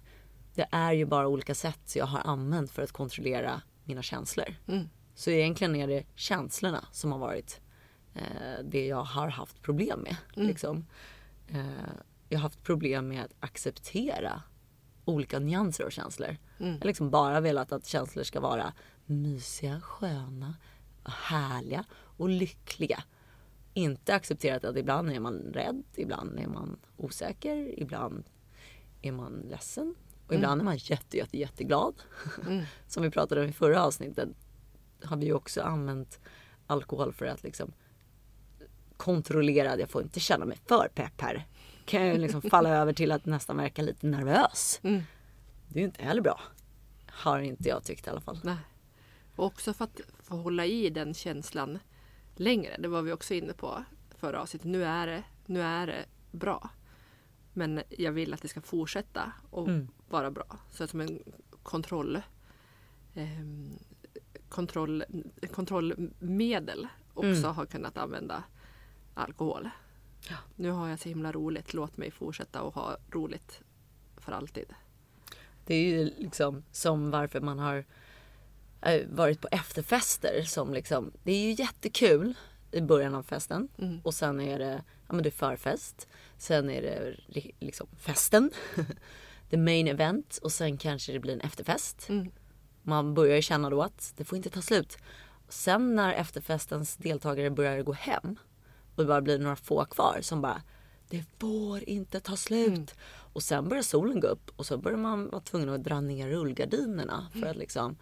Det 0.56 0.68
är 0.72 0.92
ju 0.92 1.06
bara 1.06 1.28
olika 1.28 1.56
sätt 1.56 1.96
jag 1.96 2.06
har 2.06 2.22
använt 2.26 2.72
för 2.72 2.82
att 2.82 2.92
kontrollera 2.92 3.62
mina 3.84 4.02
känslor. 4.02 4.56
Mm. 4.68 4.90
Så 5.16 5.30
egentligen 5.30 5.76
är 5.76 5.88
det 5.88 6.06
känslorna 6.16 6.86
som 6.92 7.12
har 7.12 7.20
varit 7.20 7.62
eh, 8.14 8.64
det 8.64 8.88
jag 8.88 9.04
har 9.04 9.28
haft 9.28 9.62
problem 9.62 10.00
med. 10.00 10.16
Liksom. 10.34 10.86
Eh, 11.48 11.66
jag 12.30 12.40
har 12.40 12.44
haft 12.44 12.64
problem 12.64 13.08
med 13.08 13.24
att 13.24 13.34
acceptera 13.40 14.42
olika 15.06 15.40
nyanser 15.40 15.84
av 15.84 15.90
känslor. 15.90 16.38
Jag 16.58 16.68
har 16.68 16.86
liksom 16.86 17.10
bara 17.10 17.40
velat 17.40 17.72
att 17.72 17.86
känslor 17.86 18.24
ska 18.24 18.40
vara 18.40 18.74
mysiga, 19.06 19.82
sköna, 19.82 20.56
härliga 21.06 21.86
och 21.94 22.30
lyckliga. 22.30 23.04
Inte 23.74 24.16
accepterat 24.16 24.64
att 24.66 24.78
ibland 24.78 25.12
är 25.12 25.20
man 25.20 25.40
rädd, 25.54 25.84
ibland 25.96 26.40
är 26.40 26.48
man 26.48 26.80
osäker, 26.98 27.80
ibland 27.80 28.24
är 29.02 29.12
man 29.12 29.46
ledsen 29.50 29.96
och 30.28 30.34
ibland 30.34 30.62
är 30.62 30.66
man 30.66 30.78
jätte, 30.78 31.18
jätte, 31.18 31.38
jätteglad. 31.38 31.96
Som 32.88 33.04
vi 33.04 33.10
pratade 33.10 33.42
om 33.42 33.48
i 33.48 33.54
förra 33.54 33.84
avsnittet 33.84 34.30
har 35.04 35.18
vi 35.18 35.26
ju 35.26 35.34
också 35.34 35.62
använt 35.62 36.20
alkohol 36.68 37.14
för 37.14 37.26
att 37.26 37.44
liksom 37.44 37.74
kontrollera. 38.98 39.80
Jag 39.80 39.90
får 39.90 40.02
inte 40.04 40.20
känna 40.20 40.46
mig 40.46 40.58
för 40.68 40.88
pepp 40.88 41.22
här. 41.22 41.48
Kan 41.86 42.06
jag 42.06 42.20
liksom 42.20 42.42
falla 42.50 42.70
över 42.70 42.94
till 42.94 43.12
att 43.12 43.26
nästan 43.26 43.58
verka 43.58 43.82
lite 43.82 44.08
nervös. 44.08 44.80
Mm. 44.84 45.04
Det 45.68 45.80
är 45.80 45.82
ju 45.82 45.86
inte 45.86 46.04
heller 46.04 46.22
bra. 46.22 46.42
Har 47.08 47.40
inte 47.40 47.70
jag 47.70 47.84
tyckt 47.84 48.08
i 48.08 48.10
alla 48.10 48.22
fall. 48.22 48.40
Nej. 48.44 48.58
Och 49.36 49.46
också 49.46 49.74
för 49.74 49.84
att 49.86 50.02
få 50.20 50.36
hålla 50.36 50.66
i 50.66 50.90
den 50.90 51.14
känslan 51.14 51.80
längre. 52.36 52.76
Det 52.80 52.88
var 52.88 53.02
vi 53.02 53.12
också 53.12 53.34
inne 53.34 53.54
på 53.54 53.84
förra 54.18 54.42
avsnittet. 54.42 54.68
Nu 54.68 54.84
är 54.84 55.08
det, 55.08 55.24
nu 55.46 55.62
är 55.62 55.88
det 55.88 56.06
bra. 56.32 56.70
Men 57.54 57.82
jag 57.90 58.12
vill 58.12 58.34
att 58.34 58.42
det 58.42 58.48
ska 58.48 58.62
fortsätta 58.62 59.32
och 59.50 59.68
Mm. 59.68 59.88
vara 60.10 60.32
bra. 60.32 60.46
Så 60.72 60.88
som 60.88 61.02
en 61.02 61.20
kontroll, 61.64 62.22
ehm, 63.14 63.70
kontroll, 64.50 65.04
kontrollmedel 65.52 66.88
också 67.14 67.28
Mm. 67.46 67.56
har 67.56 67.66
kunnat 67.66 67.98
använda 67.98 68.44
alkohol. 69.14 69.70
Ja. 70.30 70.36
Nu 70.56 70.70
har 70.72 70.88
jag 70.90 71.00
så 71.00 71.10
himla 71.10 71.32
roligt. 71.32 71.74
Låt 71.74 71.98
mig 71.98 72.12
fortsätta 72.12 72.62
och 72.62 72.74
ha 72.76 72.98
roligt 73.12 73.62
för 74.18 74.32
alltid. 74.32 74.74
Det 75.66 75.76
är 75.76 75.90
ju 75.90 76.06
liksom 76.18 76.64
som 76.72 77.12
varför 77.12 77.42
man 77.42 77.60
har 77.60 77.76
eh, 77.78 77.84
varit 79.08 79.42
på 79.42 79.48
efterfester 79.52 80.42
som 80.42 80.74
liksom, 80.74 81.12
det 81.24 81.32
är 81.32 81.42
ju 81.42 81.52
jättekul 81.52 82.34
i 82.72 82.82
början 82.82 83.16
av 83.16 83.24
festen 83.24 83.68
Mm. 83.78 84.00
och 84.04 84.14
sen 84.14 84.42
är 84.42 84.60
det, 84.60 84.84
ja 85.08 85.14
men 85.14 85.24
det 85.24 85.30
är 85.30 85.32
förfest. 85.32 86.08
Sen 86.38 86.70
är 86.70 86.82
det 86.82 87.16
liksom 87.60 87.88
festen, 88.00 88.52
the 89.50 89.58
main 89.58 89.88
event 89.88 90.40
och 90.44 90.52
sen 90.52 90.78
kanske 90.78 91.12
det 91.12 91.20
blir 91.20 91.34
en 91.34 91.42
efterfest. 91.42 92.10
Mm. 92.10 92.32
Man 92.82 93.14
börjar 93.14 93.36
ju 93.36 93.42
känna 93.42 93.70
då 93.70 93.82
att 93.82 94.14
det 94.18 94.24
får 94.24 94.36
inte 94.38 94.50
ta 94.50 94.62
slut. 94.62 94.98
Sen 95.50 95.96
när 95.96 96.14
efterfestens 96.14 96.96
deltagare 96.96 97.50
börjar 97.50 97.82
gå 97.82 97.94
hem 97.94 98.36
och 98.96 99.04
det 99.04 99.08
bara 99.08 99.22
blir 99.22 99.40
några 99.40 99.56
få 99.56 99.86
kvar 99.86 100.20
som 100.22 100.42
bara 100.42 100.62
det 101.10 101.26
får 101.40 101.90
inte 101.90 102.20
ta 102.20 102.36
slut. 102.36 102.68
Mm. 102.68 102.88
Och 103.34 103.44
sen 103.44 103.70
börjar 103.70 103.84
solen 103.84 104.20
gå 104.20 104.28
upp 104.28 104.52
och 104.56 104.66
så 104.66 104.78
börjar 104.78 104.98
man 104.98 105.30
vara 105.30 105.42
tvungen 105.42 105.70
att 105.70 105.84
dra 105.84 106.02
ner 106.02 106.30
rullgardinerna 106.30 107.28
för 107.34 107.46
att 107.46 107.56
liksom 107.56 107.98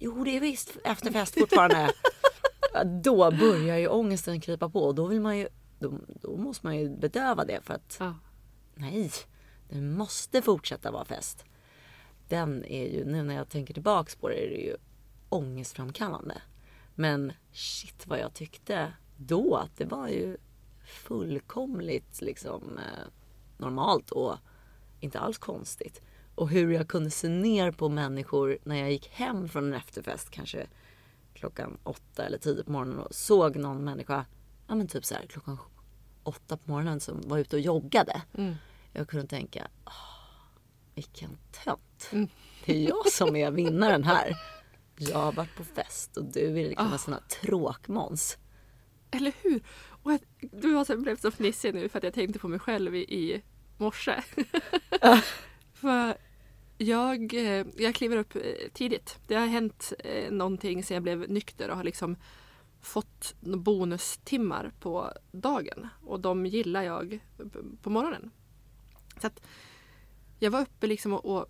Jo 0.00 0.24
det 0.24 0.36
är 0.36 0.40
visst 0.40 0.76
efterfest 0.84 1.34
fortfarande. 1.34 1.92
Då 3.02 3.30
börjar 3.30 3.76
ju 3.76 3.88
ångesten 3.88 4.40
krypa 4.40 4.68
på 4.68 4.92
då 4.92 5.06
vill 5.06 5.20
man 5.20 5.38
ju 5.38 5.48
då, 5.78 5.92
då 6.06 6.36
måste 6.36 6.66
man 6.66 6.76
ju 6.76 6.96
bedöva 6.96 7.44
det 7.44 7.60
för 7.62 7.74
att 7.74 7.96
Ja. 8.00 8.14
Nej, 8.74 9.10
det 9.68 9.80
måste 9.80 10.42
fortsätta 10.42 10.90
vara 10.90 11.04
fest. 11.04 11.44
Den 12.28 12.64
är 12.64 12.88
ju, 12.88 13.04
nu 13.04 13.22
när 13.22 13.34
jag 13.34 13.48
tänker 13.48 13.74
tillbaks 13.74 14.16
på 14.16 14.28
det, 14.28 14.46
är 14.46 14.50
det 14.50 14.56
ju 14.56 14.76
ångestframkallande. 15.28 16.42
Men 16.94 17.32
shit 17.52 18.06
vad 18.06 18.18
jag 18.18 18.34
tyckte 18.34 18.92
då 19.16 19.56
att 19.56 19.76
det 19.76 19.84
var 19.84 20.08
ju 20.08 20.36
fullkomligt 20.84 22.20
liksom 22.20 22.78
eh, 22.78 23.08
normalt 23.58 24.10
och 24.10 24.36
inte 25.00 25.18
alls 25.18 25.38
konstigt. 25.38 26.02
Och 26.38 26.48
hur 26.48 26.72
jag 26.72 26.88
kunde 26.88 27.10
se 27.10 27.28
ner 27.28 27.70
på 27.70 27.88
människor 27.88 28.58
när 28.64 28.76
jag 28.76 28.92
gick 28.92 29.08
hem 29.08 29.48
från 29.48 29.64
en 29.64 29.72
efterfest 29.72 30.30
kanske 30.30 30.66
klockan 31.34 31.78
åtta 31.82 32.26
eller 32.26 32.38
tio 32.38 32.64
på 32.64 32.72
morgonen 32.72 32.98
och 32.98 33.14
såg 33.14 33.56
någon 33.56 33.84
människa, 33.84 34.26
ja 34.66 34.74
men 34.74 34.88
typ 34.88 35.04
så 35.04 35.14
här 35.14 35.26
klockan 35.26 35.58
åtta 36.22 36.56
på 36.56 36.70
morgonen 36.70 37.00
som 37.00 37.20
var 37.28 37.38
ute 37.38 37.56
och 37.56 37.62
joggade. 37.62 38.22
Mm. 38.34 38.54
Jag 38.92 39.08
kunde 39.08 39.26
tänka, 39.26 39.68
vilken 40.94 41.38
tönt. 41.64 42.08
Mm. 42.12 42.28
Det 42.64 42.76
är 42.76 42.88
jag 42.88 43.12
som 43.12 43.36
är 43.36 43.50
vinnaren 43.50 44.04
här. 44.04 44.36
Jag 44.98 45.18
har 45.18 45.32
varit 45.32 45.56
på 45.56 45.64
fest 45.64 46.16
och 46.16 46.24
du 46.24 46.60
är 46.60 46.68
liksom 46.68 46.92
en 46.92 46.98
sån 46.98 47.14
här 47.14 47.22
tråkmåns. 47.42 48.38
Eller 49.10 49.32
hur? 49.42 49.62
Och 50.02 50.12
jag, 50.12 50.20
du 50.40 50.72
har 50.74 50.96
blev 50.96 51.16
så 51.16 51.30
fnissig 51.30 51.74
nu 51.74 51.88
för 51.88 51.98
att 51.98 52.04
jag 52.04 52.14
tänkte 52.14 52.38
på 52.38 52.48
mig 52.48 52.58
själv 52.58 52.94
i, 52.94 52.98
i 52.98 53.42
morse. 53.76 54.22
för 55.74 56.27
jag, 56.78 57.34
eh, 57.34 57.66
jag 57.76 57.94
kliver 57.94 58.16
upp 58.16 58.36
eh, 58.36 58.42
tidigt. 58.72 59.18
Det 59.26 59.34
har 59.34 59.46
hänt 59.46 59.92
eh, 59.98 60.32
någonting 60.32 60.84
sen 60.84 60.94
jag 60.94 61.02
blev 61.02 61.30
nykter 61.30 61.70
och 61.70 61.76
har 61.76 61.84
liksom 61.84 62.16
fått 62.80 63.34
bonustimmar 63.40 64.72
på 64.80 65.12
dagen. 65.32 65.88
Och 66.06 66.20
de 66.20 66.46
gillar 66.46 66.82
jag 66.82 67.20
på 67.82 67.90
morgonen. 67.90 68.30
Så 69.20 69.26
att 69.26 69.42
jag 70.38 70.50
var 70.50 70.60
uppe 70.60 70.86
liksom 70.86 71.12
och, 71.12 71.36
och 71.36 71.46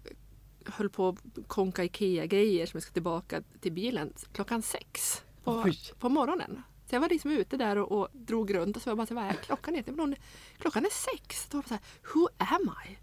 höll 0.65 0.91
på 0.91 1.09
att 1.09 1.47
konka 1.47 1.85
Ikea-grejer 1.85 2.67
som 2.67 2.77
jag 2.77 2.83
ska 2.83 2.93
tillbaka 2.93 3.43
till 3.61 3.73
bilen 3.73 4.13
klockan 4.33 4.63
sex 4.63 5.23
på, 5.45 5.63
Oj. 5.65 5.79
på 5.99 6.09
morgonen. 6.09 6.63
Så 6.89 6.95
jag 6.95 7.01
var 7.01 7.09
liksom 7.09 7.31
ute 7.31 7.57
där 7.57 7.77
och, 7.77 8.01
och 8.01 8.09
drog 8.13 8.55
runt 8.55 8.77
och 8.77 8.83
så 8.83 8.87
var 8.87 8.91
jag 8.91 8.99
bara 8.99 9.07
så 9.07 9.15
här, 9.15 9.23
vad 9.23 9.31
är 9.31 9.43
klockan? 9.43 9.97
Bara, 9.97 10.15
klockan 10.59 10.85
är 10.85 10.91
sex. 10.91 11.49
Då 11.51 11.57
var 11.57 11.63
jag 11.63 11.69
så 11.69 11.75
här, 11.75 11.83
who 12.15 12.29
am 12.39 12.71
I? 12.89 12.99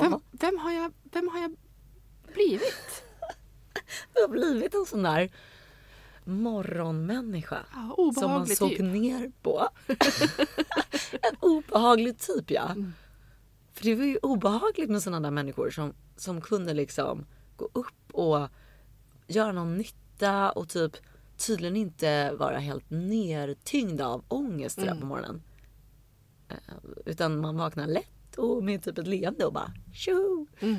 Vem, 0.00 0.20
vem, 0.30 0.58
har 0.58 0.72
jag, 0.72 0.92
vem 1.02 1.28
har 1.28 1.40
jag 1.40 1.56
blivit? 2.34 3.02
du 4.14 4.20
har 4.20 4.28
blivit 4.28 4.74
en 4.74 4.86
sån 4.86 5.02
där 5.02 5.30
morgonmänniska. 6.24 7.58
Ja, 7.74 8.12
Som 8.20 8.30
man 8.30 8.46
såg 8.46 8.70
typ. 8.70 8.80
ner 8.80 9.32
på. 9.42 9.68
en 11.12 11.36
obehaglig 11.40 12.18
typ 12.18 12.50
ja. 12.50 12.68
Mm. 12.70 12.92
För 13.72 13.84
det 13.84 13.94
var 13.94 14.04
ju 14.04 14.16
obehagligt 14.22 14.90
med 14.90 15.02
sådana 15.02 15.20
där 15.20 15.30
människor 15.30 15.70
som, 15.70 15.94
som 16.16 16.40
kunde 16.40 16.74
liksom 16.74 17.26
gå 17.56 17.68
upp 17.72 18.10
och 18.12 18.48
göra 19.26 19.52
någon 19.52 19.76
nytta 19.78 20.50
och 20.50 20.68
typ 20.68 20.92
tydligen 21.36 21.76
inte 21.76 22.32
vara 22.32 22.58
helt 22.58 22.90
nertyngda 22.90 24.06
av 24.06 24.24
ångest 24.28 24.76
där 24.76 24.86
Mm. 24.86 25.00
på 25.00 25.06
morgonen. 25.06 25.42
Eh, 26.48 26.56
Utan 27.06 27.40
man 27.40 27.56
vaknar 27.56 27.86
lätt 27.86 28.36
och 28.38 28.64
med 28.64 28.82
typ 28.84 28.98
ett 28.98 29.06
leende 29.06 29.44
och 29.44 29.52
bara 29.52 29.72
tjo. 29.94 30.46
Mm. 30.60 30.76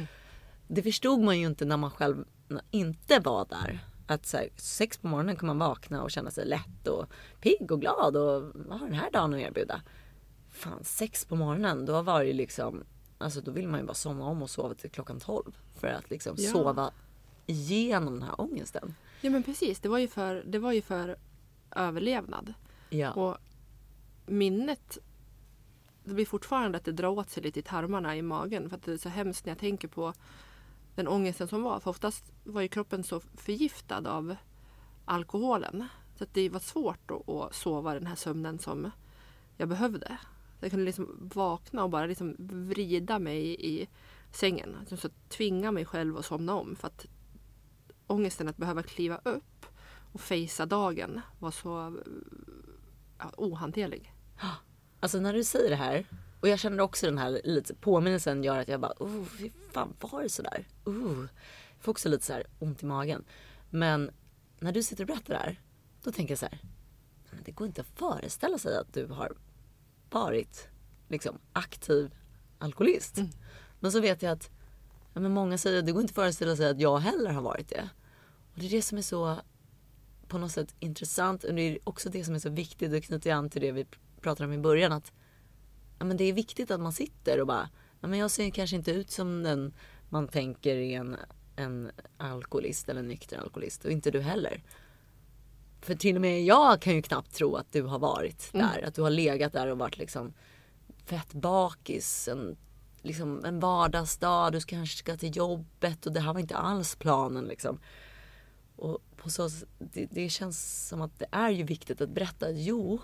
Det 0.68 0.84
förstod 0.84 1.20
man 1.22 1.40
ju 1.40 1.46
inte 1.46 1.66
när 1.66 1.78
man 1.78 1.92
själv 1.92 2.26
inte 2.72 3.20
var 3.20 3.46
där. 3.50 3.80
Att 4.08 4.26
så 4.26 4.38
här, 4.38 4.50
sex 4.58 4.98
på 4.98 5.08
morgonen 5.08 5.36
kan 5.36 5.48
man 5.48 5.60
vakna 5.60 6.04
och 6.04 6.12
känna 6.12 6.32
sig 6.32 6.46
lätt 6.46 6.88
och 6.88 7.06
pigg 7.42 7.72
och 7.72 7.82
glad 7.82 8.18
och 8.18 8.44
vad 8.56 8.80
har 8.80 8.88
den 8.88 8.96
här 8.96 9.12
dagen 9.12 9.34
att 9.34 9.40
erbjuda? 9.40 9.82
Fan, 10.50 10.84
sex 10.84 11.26
på 11.26 11.36
morgonen, 11.36 11.86
då 11.86 12.02
var 12.02 12.24
det 12.24 12.34
liksom, 12.34 12.84
alltså 13.18 13.42
då 13.42 13.52
vill 13.52 13.68
man 13.68 13.80
ju 13.80 13.86
bara 13.86 13.94
somna 13.94 14.26
om 14.26 14.42
och 14.42 14.50
sova 14.50 14.74
till 14.76 14.90
klockan 14.92 15.20
tolv. 15.20 15.58
För 15.76 15.88
att 15.88 16.10
liksom 16.10 16.36
Ja. 16.38 16.52
sova 16.52 16.92
igenom 17.46 18.14
den 18.14 18.24
här 18.24 18.42
ångesten. 18.42 18.96
Ja 19.22 19.30
men 19.30 19.44
precis, 19.44 19.80
det 19.80 19.90
var 19.90 19.98
ju 19.98 20.08
för, 20.08 20.44
det 20.48 20.60
var 20.60 20.72
ju 20.72 20.82
för 20.82 21.16
överlevnad. 21.72 22.54
Ja. 22.90 23.12
Och 23.12 23.38
minnet, 24.26 24.98
det 26.04 26.14
blir 26.14 26.26
fortfarande 26.26 26.78
att 26.78 26.86
det 26.86 26.92
drar 26.92 27.08
åt 27.08 27.30
sig 27.30 27.44
lite 27.44 27.60
i 27.60 27.64
tarmarna 27.64 28.16
i 28.18 28.22
magen. 28.22 28.70
För 28.70 28.76
att 28.78 28.84
det 28.84 28.94
är 28.94 28.98
så 28.98 29.10
hemskt 29.10 29.46
när 29.46 29.52
jag 29.52 29.60
tänker 29.60 29.88
på 29.88 30.14
den 30.96 31.08
ångesten 31.08 31.48
som 31.48 31.64
var. 31.64 31.80
För 31.80 31.90
oftast 31.90 32.34
var 32.44 32.62
ju 32.62 32.68
kroppen 32.68 33.04
så 33.04 33.20
förgiftad 33.20 34.08
av 34.08 34.36
alkoholen. 35.06 35.88
Så 36.16 36.24
att 36.24 36.34
det 36.34 36.50
var 36.50 36.60
svårt 36.60 37.12
att, 37.12 37.30
att 37.30 37.56
sova 37.56 37.94
den 37.94 38.08
här 38.08 38.16
sömnen 38.16 38.60
som 38.60 38.92
jag 39.58 39.70
behövde. 39.70 40.18
Jag 40.60 40.72
kunde 40.72 40.86
liksom 40.86 41.30
vakna 41.34 41.84
och 41.84 41.90
bara 41.90 42.06
liksom 42.06 42.36
vrida 42.40 43.20
mig 43.20 43.66
i 43.66 43.88
sängen. 44.32 44.76
Alltså 44.80 44.98
Så 44.98 45.10
tvinga 45.30 45.72
mig 45.72 45.86
själv 45.86 46.18
att 46.18 46.26
somna 46.26 46.54
om. 46.54 46.76
För 46.76 46.88
att 46.88 47.06
ångesten 48.08 48.48
att 48.48 48.58
behöva 48.58 48.84
kliva 48.84 49.20
upp 49.24 49.66
och 50.12 50.22
fejsa 50.22 50.66
dagen 50.66 51.22
var 51.40 51.52
så 51.52 51.98
ja, 53.18 53.32
ohanterlig. 53.38 54.14
Alltså 55.00 55.20
när 55.20 55.34
du 55.34 55.44
säger 55.44 55.70
det 55.70 55.76
här 55.76 56.06
och 56.44 56.50
jag 56.50 56.60
känner 56.60 56.80
också 56.80 57.06
den 57.06 57.18
här 57.18 57.42
lite 57.44 57.76
påminnelsen 57.76 58.44
gör 58.44 58.60
att 58.60 58.68
jag 58.68 58.80
bara, 58.80 58.94
oh, 59.00 59.26
fy 59.26 59.52
fan 59.72 59.94
var 60.00 60.24
det 60.24 60.30
sådär? 60.30 60.68
Uh. 60.88 61.20
Jag 61.76 61.86
får 61.86 61.92
också 61.92 62.10
lite 62.10 62.26
så 62.26 62.34
här 62.34 62.44
ont 62.60 62.84
i 62.84 62.86
magen. 62.86 63.26
Men 63.70 64.12
när 64.60 64.72
du 64.72 64.84
sitter 64.84 65.04
och 65.04 65.08
berättar 65.08 65.34
det 65.34 65.40
här, 65.40 65.62
då 66.04 66.12
tänker 66.12 66.32
jag 66.32 66.40
så 66.40 66.46
här, 66.46 66.60
det 67.46 67.52
går 67.52 67.68
inte 67.68 67.82
att 67.82 67.88
föreställa 67.88 68.58
sig 68.58 68.78
att 68.78 68.94
du 68.94 69.06
har 69.06 69.38
varit 70.10 70.68
liksom 71.08 71.40
aktiv 71.54 72.16
alkoholist. 72.58 73.18
Mm. 73.18 73.30
Men 73.80 73.92
så 73.92 74.00
vet 74.00 74.22
jag 74.22 74.32
att 74.32 74.50
ja, 75.14 75.20
men 75.22 75.32
många 75.32 75.58
säger 75.58 75.80
att 75.80 75.86
det 75.86 75.92
går 75.92 76.02
inte 76.02 76.12
att 76.12 76.16
föreställa 76.16 76.56
sig 76.56 76.70
att 76.70 76.80
jag 76.80 76.98
heller 76.98 77.30
har 77.30 77.42
varit 77.42 77.70
det. 77.70 77.90
Och 78.54 78.60
det 78.60 78.66
är 78.66 78.70
det 78.70 78.82
som 78.82 78.98
är 78.98 79.02
så 79.02 79.38
på 80.28 80.38
något 80.38 80.52
sätt 80.52 80.76
intressant 80.80 81.44
och 81.44 81.54
det 81.54 81.62
är 81.62 81.78
också 81.84 82.10
det 82.10 82.24
som 82.24 82.36
är 82.36 82.40
så 82.40 82.50
viktigt 82.50 82.94
och 82.94 83.04
knyter 83.04 83.34
an 83.34 83.50
till 83.50 83.62
det 83.62 83.72
vi 83.72 83.86
pratade 84.22 84.48
om 84.48 84.54
i 84.54 84.58
början 84.58 84.92
att 84.92 85.12
ja, 86.04 86.08
men 86.08 86.18
det 86.18 86.24
är 86.24 86.34
viktigt 86.34 86.72
att 86.72 86.80
man 86.80 86.94
sitter 86.94 87.42
och 87.42 87.48
bara 87.48 87.70
ja, 88.02 88.08
men 88.08 88.20
jag 88.20 88.32
ser 88.32 88.50
kanske 88.50 88.76
inte 88.76 88.92
ut 88.92 89.12
som 89.12 89.44
den 89.44 89.74
man 90.10 90.28
tänker 90.28 90.76
är 90.76 91.00
en, 91.00 91.18
en 91.56 91.92
alkoholist 92.18 92.90
eller 92.90 93.00
en 93.00 93.08
nykter 93.08 93.38
alkoholist 93.38 93.86
och 93.86 93.92
inte 93.92 94.12
du 94.12 94.22
heller. 94.22 94.64
För 95.82 95.96
till 95.96 96.16
och 96.16 96.22
med 96.22 96.44
jag 96.44 96.82
kan 96.82 96.96
ju 96.96 97.02
knappt 97.02 97.36
tro 97.36 97.56
att 97.56 97.72
du 97.72 97.82
har 97.82 98.00
varit 98.00 98.50
där. 98.54 98.84
Att 98.88 98.96
du 98.96 99.02
har 99.02 99.10
legat 99.10 99.54
där 99.54 99.68
och 99.68 99.78
varit 99.78 99.98
liksom 99.98 100.34
fett 101.06 101.34
bakis. 101.34 102.28
En, 102.28 102.58
liksom 103.02 103.46
en 103.46 103.60
vardagsdag. 103.60 104.52
Du 104.52 104.62
kanske 104.62 104.98
ska 104.98 105.18
till 105.18 105.38
jobbet 105.38 106.06
och 106.06 106.14
det 106.14 106.20
här 106.20 106.34
var 106.34 106.40
inte 106.40 106.56
alls 106.56 106.96
planen 106.96 107.46
liksom. 107.46 107.80
Och 108.76 109.00
på 109.18 109.30
så, 109.30 109.50
det, 109.80 110.08
det 110.12 110.30
känns 110.30 110.88
som 110.88 111.02
att 111.02 111.20
det 111.20 111.28
är 111.32 111.50
ju 111.50 111.64
viktigt 111.64 112.02
att 112.02 112.10
berätta. 112.10 112.52
Jo, 112.52 113.00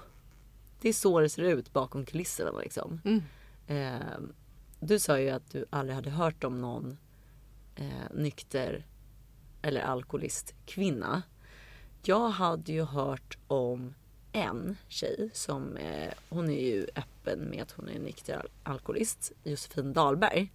det 0.82 0.90
är 0.90 0.94
så 0.94 1.20
det 1.20 1.30
ser 1.30 1.44
ut 1.44 1.74
bakom 1.74 2.06
kulisserna 2.06 2.52
liksom. 2.52 3.02
Mm. 3.06 3.24
Eh, 3.68 4.20
du 4.80 5.00
sa 5.00 5.20
ju 5.20 5.30
att 5.30 5.52
du 5.52 5.66
aldrig 5.70 5.96
hade 5.96 6.10
hört 6.10 6.44
om 6.44 6.62
någon 6.62 6.98
eh, 7.76 8.14
nykter 8.14 8.86
eller 9.62 9.82
alkoholist 9.82 10.54
kvinna. 10.66 11.22
Jag 12.04 12.30
hade 12.30 12.72
ju 12.72 12.84
hört 12.84 13.38
om 13.48 13.94
en 14.32 14.78
tjej 14.88 15.30
som 15.34 15.78
eh, 15.78 16.14
hon 16.30 16.50
är 16.50 16.66
ju 16.66 16.88
öppen 16.96 17.40
med 17.40 17.64
att 17.64 17.72
hon 17.72 17.90
är 17.90 18.00
nykter 18.00 18.38
al- 18.38 18.50
alkoholist. 18.64 19.32
Josefin 19.44 19.94
Dahlberg. 19.94 20.52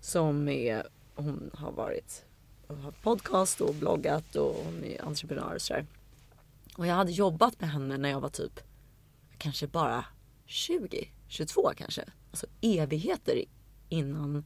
Som 0.00 0.48
är, 0.48 0.86
hon 1.14 1.50
har 1.54 1.72
varit 1.72 2.24
har 2.68 2.90
podcast 2.90 3.60
och 3.60 3.74
bloggat 3.74 4.36
och 4.36 4.54
hon 4.64 4.84
är 4.84 5.04
entreprenör 5.04 5.54
och 5.54 5.62
sådär. 5.62 5.86
Och 6.76 6.86
jag 6.86 6.94
hade 6.94 7.12
jobbat 7.12 7.60
med 7.60 7.70
henne 7.70 7.98
när 7.98 8.08
jag 8.08 8.20
var 8.20 8.28
typ 8.28 8.60
kanske 9.38 9.66
bara 9.66 10.04
20, 10.46 11.08
22 11.28 11.70
kanske. 11.76 12.04
Alltså 12.30 12.46
evigheter 12.60 13.44
innan, 13.88 14.44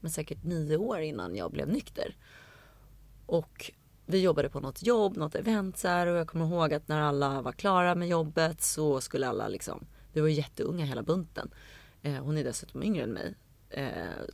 men 0.00 0.10
säkert 0.10 0.44
nio 0.44 0.76
år 0.76 1.00
innan 1.00 1.36
jag 1.36 1.50
blev 1.52 1.68
nykter. 1.68 2.16
Och 3.26 3.72
vi 4.06 4.22
jobbade 4.22 4.50
på 4.50 4.60
något 4.60 4.82
jobb, 4.82 5.16
något 5.16 5.34
event 5.34 5.78
så 5.78 5.88
här, 5.88 6.06
och 6.06 6.16
jag 6.16 6.28
kommer 6.28 6.46
ihåg 6.46 6.74
att 6.74 6.88
när 6.88 7.00
alla 7.00 7.42
var 7.42 7.52
klara 7.52 7.94
med 7.94 8.08
jobbet 8.08 8.62
så 8.62 9.00
skulle 9.00 9.28
alla 9.28 9.48
liksom, 9.48 9.86
vi 10.12 10.20
var 10.20 10.28
jätteunga 10.28 10.84
hela 10.84 11.02
bunten. 11.02 11.50
Eh, 12.02 12.24
hon 12.24 12.38
är 12.38 12.44
dessutom 12.44 12.82
yngre 12.82 13.02
än 13.02 13.12
mig. 13.12 13.34
Eh, 13.70 14.24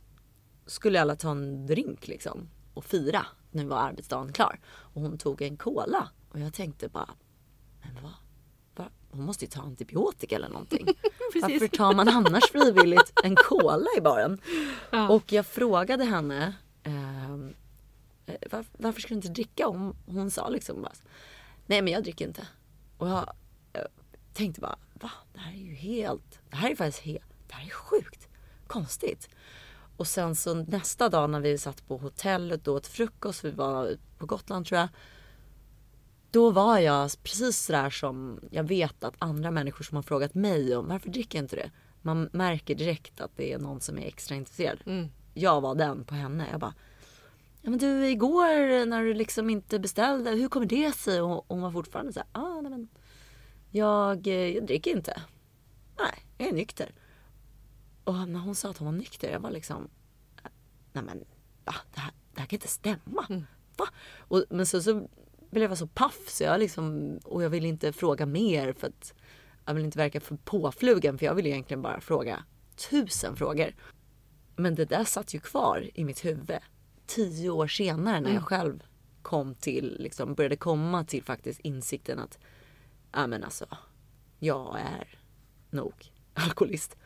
skulle 0.65 1.01
alla 1.01 1.15
ta 1.15 1.31
en 1.31 1.65
drink 1.67 2.07
liksom 2.07 2.49
och 2.73 2.85
fira. 2.85 3.25
Nu 3.51 3.65
var 3.65 3.77
arbetsdagen 3.77 4.33
klar. 4.33 4.59
Och 4.65 5.01
hon 5.01 5.17
tog 5.17 5.41
en 5.41 5.57
cola. 5.57 6.09
Och 6.29 6.39
jag 6.39 6.53
tänkte 6.53 6.89
bara, 6.89 7.09
men 7.81 8.03
vad? 8.03 8.13
Va? 8.75 8.85
Hon 9.11 9.25
måste 9.25 9.45
ju 9.45 9.51
ta 9.51 9.61
antibiotika 9.61 10.35
eller 10.35 10.49
någonting. 10.49 10.85
Varför 11.41 11.67
tar 11.67 11.93
man 11.93 12.09
annars 12.09 12.51
frivilligt 12.51 13.13
en 13.23 13.35
cola 13.35 13.87
i 13.97 14.01
baren? 14.01 14.41
Ja. 14.91 15.09
Och 15.09 15.31
jag 15.31 15.45
frågade 15.45 16.03
henne 16.03 16.53
ehm, 16.83 17.53
eh, 18.25 18.35
var, 18.51 18.65
varför 18.77 19.01
ska 19.01 19.09
du 19.09 19.15
inte 19.15 19.27
dricka? 19.27 19.65
Hon, 19.65 19.95
hon 20.05 20.31
sa 20.31 20.49
liksom 20.49 20.81
bara, 20.81 20.93
nej 21.65 21.81
men 21.81 21.93
jag 21.93 22.03
dricker 22.03 22.27
inte. 22.27 22.47
Och 22.97 23.07
jag, 23.07 23.33
jag 23.73 23.87
tänkte 24.33 24.61
bara, 24.61 24.77
va? 24.93 25.11
Det 25.33 25.39
här 25.39 25.53
är 25.53 25.57
ju 25.57 25.73
helt, 25.73 26.39
det 26.49 26.55
här 26.55 26.71
är 26.71 26.75
faktiskt 26.75 27.03
helt, 27.03 27.47
det 27.47 27.53
här 27.53 27.65
är 27.65 27.69
sjukt 27.69 28.27
konstigt. 28.67 29.29
Och 29.97 30.07
sen 30.07 30.35
så 30.35 30.53
nästa 30.53 31.09
dag 31.09 31.29
när 31.29 31.39
vi 31.39 31.57
satt 31.57 31.87
på 31.87 31.97
hotellet 31.97 32.67
och 32.67 32.75
åt 32.75 32.87
frukost, 32.87 33.43
vi 33.43 33.51
var 33.51 33.97
på 34.17 34.25
Gotland 34.25 34.65
tror 34.65 34.79
jag. 34.79 34.89
Då 36.33 36.51
var 36.51 36.79
jag 36.79 37.11
precis 37.23 37.57
sådär 37.57 37.89
som 37.89 38.39
jag 38.51 38.63
vet 38.63 39.03
att 39.03 39.15
andra 39.19 39.51
människor 39.51 39.83
som 39.83 39.95
har 39.95 40.03
frågat 40.03 40.33
mig 40.33 40.75
om 40.75 40.87
varför 40.87 41.09
dricker 41.09 41.37
jag 41.37 41.43
inte 41.43 41.55
det? 41.55 41.71
Man 42.01 42.29
märker 42.33 42.75
direkt 42.75 43.21
att 43.21 43.37
det 43.37 43.53
är 43.53 43.59
någon 43.59 43.81
som 43.81 43.97
är 43.97 44.05
extra 44.07 44.35
intresserad. 44.35 44.79
Mm. 44.85 45.09
Jag 45.33 45.61
var 45.61 45.75
den 45.75 46.03
på 46.03 46.15
henne. 46.15 46.47
Jag 46.51 46.59
bara, 46.59 46.73
ja 47.61 47.69
men 47.69 47.79
du 47.79 48.07
igår 48.07 48.85
när 48.85 49.03
du 49.03 49.13
liksom 49.13 49.49
inte 49.49 49.79
beställde, 49.79 50.31
hur 50.31 50.47
kommer 50.47 50.65
det 50.65 50.95
sig? 50.95 51.21
Och 51.21 51.45
hon 51.47 51.61
var 51.61 51.71
fortfarande 51.71 52.13
så 52.13 52.19
här, 52.19 52.27
ah 52.31 52.61
nej 52.61 52.71
men 52.71 52.87
jag, 53.69 54.27
jag 54.27 54.65
dricker 54.65 54.91
inte. 54.91 55.21
Nej, 55.99 56.25
jag 56.37 56.47
är 56.47 56.53
nykter. 56.53 56.91
Och 58.03 58.29
när 58.29 58.39
hon 58.39 58.55
sa 58.55 58.69
att 58.69 58.77
hon 58.77 58.85
var 58.85 58.93
nykter, 58.99 59.31
jag 59.31 59.39
var 59.39 59.51
liksom, 59.51 59.89
nej 60.93 61.03
men 61.03 61.25
va? 61.65 61.75
Det 61.93 61.99
här, 61.99 62.11
det 62.33 62.39
här 62.39 62.47
kan 62.47 62.57
inte 62.57 62.67
stämma. 62.67 63.25
Mm. 63.29 63.45
Va? 63.77 63.85
Och, 64.17 64.43
men 64.49 64.65
så, 64.65 64.81
så 64.81 65.09
blev 65.53 65.71
jag 65.71 65.77
så 65.77 65.87
paff 65.87 66.27
så 66.27 66.43
jag 66.43 66.59
liksom, 66.59 67.17
och 67.23 67.43
jag 67.43 67.49
ville 67.49 67.67
inte 67.67 67.93
fråga 67.93 68.25
mer 68.25 68.73
för 68.73 68.87
att 68.87 69.13
jag 69.65 69.73
vill 69.73 69.85
inte 69.85 69.97
verka 69.97 70.19
för 70.19 70.35
påflugen 70.35 71.17
för 71.17 71.25
jag 71.25 71.35
vill 71.35 71.47
egentligen 71.47 71.81
bara 71.81 72.01
fråga 72.01 72.43
tusen 72.89 73.35
frågor. 73.35 73.75
Men 74.55 74.75
det 74.75 74.85
där 74.85 75.03
satt 75.03 75.33
ju 75.33 75.39
kvar 75.39 75.89
i 75.93 76.03
mitt 76.03 76.25
huvud 76.25 76.59
tio 77.05 77.49
år 77.49 77.67
senare 77.67 78.21
när 78.21 78.33
jag 78.33 78.43
själv 78.43 78.83
kom 79.21 79.55
till, 79.55 79.97
liksom 79.99 80.33
började 80.33 80.55
komma 80.55 81.03
till 81.03 81.23
faktiskt 81.23 81.59
insikten 81.59 82.19
att, 82.19 82.39
ja 83.11 83.27
men 83.27 83.43
alltså, 83.43 83.65
jag 84.39 84.79
är 84.79 85.19
nog 85.69 85.93
alkoholist. 86.33 86.97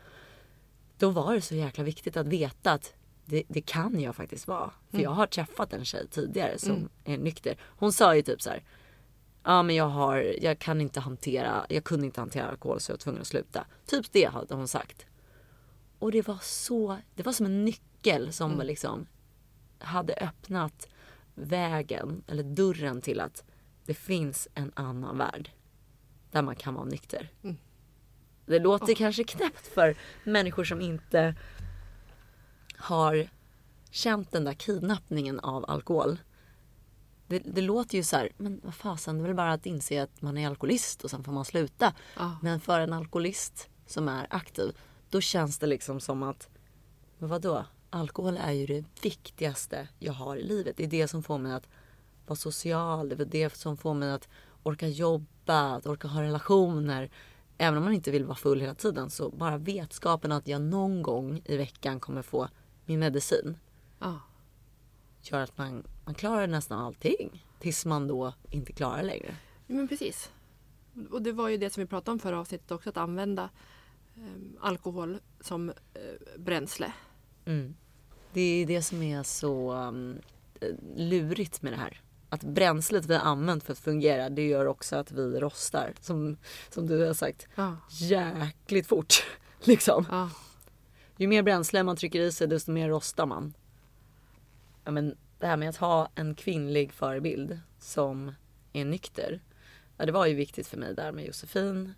Då 0.97 1.09
var 1.09 1.33
det 1.33 1.41
så 1.41 1.55
jäkla 1.55 1.83
viktigt 1.83 2.17
att 2.17 2.27
veta 2.27 2.71
att 2.71 2.93
det, 3.29 3.43
det 3.47 3.61
kan 3.61 3.99
jag 3.99 4.15
faktiskt 4.15 4.47
vara. 4.47 4.71
För 4.91 4.99
jag 4.99 5.09
har 5.09 5.27
träffat 5.27 5.73
en 5.73 5.85
tjej 5.85 6.07
tidigare 6.07 6.59
som 6.59 6.89
är 7.03 7.17
nykter. 7.17 7.57
Hon 7.63 7.93
sa 7.93 8.15
ju 8.15 8.21
typ 8.21 8.41
så 8.41 8.49
här. 8.49 8.63
Ja 9.43 9.63
men 9.63 9.75
jag 9.75 9.89
har, 9.89 10.35
jag 10.41 10.59
kan 10.59 10.81
inte 10.81 10.99
hantera, 10.99 11.65
jag 11.69 11.83
kunde 11.83 12.05
inte 12.05 12.21
hantera 12.21 12.47
alkohol 12.47 12.79
så 12.79 12.91
jag 12.91 12.93
var 12.93 12.99
tvungen 12.99 13.21
att 13.21 13.27
sluta. 13.27 13.65
Typ 13.85 14.11
det 14.11 14.25
hade 14.25 14.55
hon 14.55 14.67
sagt. 14.67 15.05
Och 15.99 16.11
det 16.11 16.27
var 16.27 16.39
så, 16.41 16.97
det 17.15 17.23
var 17.23 17.33
som 17.33 17.45
en 17.45 17.65
nyckel 17.65 18.33
som 18.33 18.61
liksom 18.63 19.07
hade 19.79 20.13
öppnat 20.13 20.87
vägen 21.35 22.23
eller 22.27 22.43
dörren 22.43 23.01
till 23.01 23.19
att 23.19 23.43
det 23.85 23.93
finns 23.93 24.47
en 24.53 24.71
annan 24.75 25.17
värld. 25.17 25.51
Där 26.31 26.41
man 26.41 26.55
kan 26.55 26.73
vara 26.73 26.85
nykter. 26.85 27.29
Det 28.45 28.59
låter 28.59 28.95
kanske 28.95 29.23
knäppt 29.23 29.67
för 29.67 29.97
människor 30.23 30.63
som 30.63 30.81
inte 30.81 31.35
har 32.77 33.29
känt 33.91 34.31
den 34.31 34.43
där 34.43 34.53
kidnappningen 34.53 35.39
av 35.39 35.65
alkohol. 35.69 36.17
Det, 37.27 37.39
det 37.39 37.61
låter 37.61 37.97
ju 37.97 38.03
så 38.03 38.15
här, 38.15 38.29
men 38.37 38.61
vad 38.63 38.73
fasen, 38.75 39.17
det 39.17 39.23
är 39.23 39.27
väl 39.27 39.35
bara 39.35 39.53
att 39.53 39.65
inse 39.65 40.03
att 40.03 40.21
man 40.21 40.37
är 40.37 40.47
alkoholist 40.47 41.03
och 41.03 41.09
sen 41.09 41.23
får 41.23 41.31
man 41.31 41.45
sluta. 41.45 41.93
Ja. 42.17 42.37
Men 42.41 42.59
för 42.59 42.79
en 42.79 42.93
alkoholist 42.93 43.69
som 43.85 44.07
är 44.07 44.27
aktiv, 44.29 44.77
då 45.09 45.21
känns 45.21 45.59
det 45.59 45.67
liksom 45.67 45.99
som 45.99 46.23
att, 46.23 46.49
men 47.17 47.29
vadå? 47.29 47.65
Alkohol 47.89 48.37
är 48.37 48.51
ju 48.51 48.65
det 48.65 48.85
viktigaste 49.01 49.87
jag 49.99 50.13
har 50.13 50.35
i 50.35 50.43
livet. 50.43 50.77
Det 50.77 50.83
är 50.83 50.87
det 50.87 51.07
som 51.07 51.23
får 51.23 51.37
mig 51.37 51.53
att 51.53 51.69
vara 52.25 52.37
social. 52.37 53.09
Det 53.09 53.21
är 53.21 53.25
det 53.25 53.55
som 53.55 53.77
får 53.77 53.93
mig 53.93 54.11
att 54.11 54.27
orka 54.63 54.87
jobba, 54.87 55.75
att 55.75 55.87
orka 55.87 56.07
ha 56.07 56.21
relationer. 56.21 57.09
Även 57.57 57.77
om 57.77 57.83
man 57.83 57.93
inte 57.93 58.11
vill 58.11 58.25
vara 58.25 58.35
full 58.35 58.61
hela 58.61 58.75
tiden 58.75 59.09
så 59.09 59.29
bara 59.29 59.57
vetskapen 59.57 60.31
att 60.31 60.47
jag 60.47 60.61
någon 60.61 61.01
gång 61.01 61.41
i 61.45 61.57
veckan 61.57 61.99
kommer 61.99 62.21
få 62.21 62.47
min 62.87 62.99
medicin 62.99 63.57
Ja. 63.99 64.19
gör 65.21 65.39
att 65.39 65.57
man, 65.57 65.83
man 66.05 66.15
klarar 66.15 66.47
nästan 66.47 66.79
allting. 66.79 67.45
Tills 67.59 67.85
man 67.85 68.07
då 68.07 68.33
inte 68.49 68.73
klarar 68.73 69.03
längre. 69.03 69.35
Men 69.67 69.87
precis. 69.87 70.31
Och 71.11 71.21
det 71.21 71.31
var 71.31 71.49
ju 71.49 71.57
det 71.57 71.69
som 71.69 71.81
vi 71.83 71.87
pratade 71.87 72.11
om 72.11 72.19
förra 72.19 72.39
avsnittet 72.39 72.71
också, 72.71 72.89
att 72.89 72.97
använda 72.97 73.49
eh, 74.15 74.21
alkohol 74.61 75.19
som 75.39 75.69
eh, 75.69 75.75
bränsle. 76.37 76.91
Mm. 77.45 77.75
Det 78.33 78.41
är 78.41 78.65
det 78.65 78.81
som 78.81 79.03
är 79.03 79.23
så 79.23 79.73
um, 79.73 80.17
lurigt 80.95 81.61
med 81.61 81.73
det 81.73 81.77
här. 81.77 82.01
Att 82.29 82.43
bränslet 82.43 83.05
vi 83.05 83.13
har 83.15 83.21
använt 83.21 83.63
för 83.63 83.73
att 83.73 83.79
fungera 83.79 84.29
det 84.29 84.47
gör 84.47 84.65
också 84.65 84.95
att 84.95 85.11
vi 85.11 85.39
rostar. 85.39 85.93
Som, 86.01 86.37
som 86.69 86.87
du 86.87 87.05
har 87.05 87.13
sagt. 87.13 87.47
Ja. 87.55 87.77
Jäkligt 87.89 88.87
fort. 88.87 89.13
Liksom. 89.61 90.05
Ja. 90.09 90.29
Ju 91.17 91.27
mer 91.27 91.43
bränsle 91.43 91.83
man 91.83 91.95
trycker 91.95 92.21
i 92.21 92.31
sig 92.31 92.47
desto 92.47 92.71
mer 92.71 92.89
rostar 92.89 93.25
man. 93.25 93.53
Ja, 94.83 94.91
men 94.91 95.15
det 95.39 95.47
här 95.47 95.57
med 95.57 95.69
att 95.69 95.77
ha 95.77 96.09
en 96.15 96.35
kvinnlig 96.35 96.93
förebild 96.93 97.59
som 97.79 98.31
är 98.73 98.85
nykter. 98.85 99.41
Ja, 99.97 100.05
det 100.05 100.11
var 100.11 100.25
ju 100.25 100.35
viktigt 100.35 100.67
för 100.67 100.77
mig 100.77 100.95
där 100.95 101.11
med 101.11 101.25
Josefin. 101.25 101.93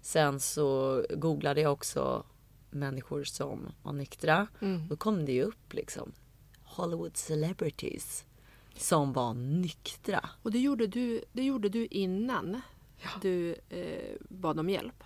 Sen 0.00 0.40
så 0.40 1.02
googlade 1.10 1.60
jag 1.60 1.72
också 1.72 2.24
människor 2.70 3.24
som 3.24 3.72
var 3.82 3.92
nyktra. 3.92 4.46
Mm. 4.60 4.88
Då 4.88 4.96
kom 4.96 5.24
det 5.24 5.32
ju 5.32 5.42
upp 5.42 5.72
liksom 5.72 6.12
Hollywood 6.62 7.16
celebrities 7.16 8.24
som 8.76 9.12
var 9.12 9.34
nyktra. 9.34 10.30
Och 10.42 10.50
det 10.50 10.58
gjorde 10.58 10.86
du, 10.86 11.24
det 11.32 11.42
gjorde 11.42 11.68
du 11.68 11.86
innan 11.86 12.60
du 13.22 13.56
eh, 13.68 14.16
bad 14.28 14.60
om 14.60 14.70
hjälp? 14.70 15.04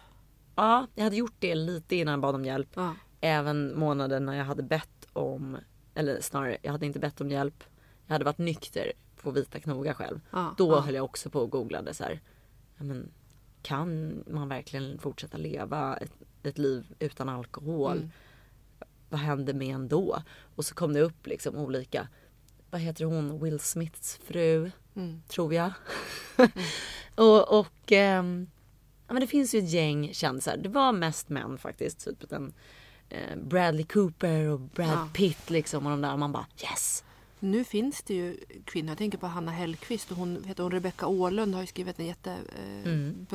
Ja, 0.54 0.86
jag 0.94 1.04
hade 1.04 1.16
gjort 1.16 1.36
det 1.38 1.54
lite 1.54 1.96
innan 1.96 2.12
jag 2.12 2.20
bad 2.20 2.34
om 2.34 2.44
hjälp. 2.44 2.68
Ja. 2.74 2.94
Även 3.20 3.78
månaden 3.78 4.24
när 4.26 4.34
jag 4.36 4.44
hade 4.44 4.62
bett 4.62 5.06
om, 5.12 5.56
eller 5.94 6.20
snarare 6.20 6.58
jag 6.62 6.72
hade 6.72 6.86
inte 6.86 6.98
bett 6.98 7.20
om 7.20 7.30
hjälp. 7.30 7.64
Jag 8.06 8.12
hade 8.14 8.24
varit 8.24 8.38
nykter 8.38 8.92
på 9.22 9.30
vita 9.30 9.60
knogar 9.60 9.94
själv. 9.94 10.20
Ja, 10.30 10.54
Då 10.58 10.72
ja. 10.72 10.80
höll 10.80 10.94
jag 10.94 11.04
också 11.04 11.30
på 11.30 11.40
och 11.40 11.50
googlade 11.50 11.94
så 11.94 12.04
här. 12.04 12.20
Ja, 12.76 12.84
men, 12.84 13.10
kan 13.62 14.18
man 14.30 14.48
verkligen 14.48 14.98
fortsätta 14.98 15.36
leva 15.38 15.96
ett, 15.96 16.12
ett 16.42 16.58
liv 16.58 16.86
utan 16.98 17.28
alkohol? 17.28 17.96
Mm. 17.96 18.10
Vad 19.08 19.20
händer 19.20 19.54
med 19.54 19.74
en 19.74 19.88
då? 19.88 20.22
Och 20.56 20.64
så 20.64 20.74
kom 20.74 20.92
det 20.92 21.00
upp 21.00 21.26
liksom 21.26 21.56
olika. 21.56 22.08
Vad 22.70 22.80
heter 22.80 23.04
hon? 23.04 23.42
Will 23.42 23.60
Smiths 23.60 24.16
fru, 24.24 24.70
Mm. 24.94 25.22
tror 25.28 25.54
jag. 25.54 25.72
och 27.14 27.58
och 27.58 27.92
ehm, 27.92 28.46
ja, 29.06 29.12
men 29.12 29.20
det 29.20 29.26
finns 29.26 29.54
ju 29.54 29.58
ett 29.58 29.70
gäng 29.70 30.14
kändisar. 30.14 30.56
Det 30.56 30.68
var 30.68 30.92
mest 30.92 31.28
män 31.28 31.58
faktiskt. 31.58 32.04
Typ 32.04 32.32
en, 32.32 32.52
Bradley 33.36 33.84
Cooper 33.84 34.48
och 34.48 34.60
Brad 34.60 34.88
Ja. 34.90 35.08
Pitt 35.12 35.50
liksom. 35.50 35.86
Och 35.86 35.90
de 35.90 36.00
där. 36.00 36.16
Man 36.16 36.32
bara 36.32 36.46
yes! 36.62 37.04
Nu 37.40 37.64
finns 37.64 38.02
det 38.02 38.14
ju 38.14 38.36
kvinnor. 38.64 38.88
Jag 38.88 38.98
tänker 38.98 39.18
på 39.18 39.26
Hanna 39.26 39.50
Hellquist 39.52 40.10
och 40.10 40.16
hon, 40.16 40.44
heter 40.44 40.62
hon 40.62 40.72
Rebecca 40.72 41.06
Åhlund 41.06 41.54
har 41.54 41.60
ju 41.60 41.66
skrivit 41.66 41.98
en 41.98 42.06
jättebra 42.06 42.42
eh, 42.84 42.92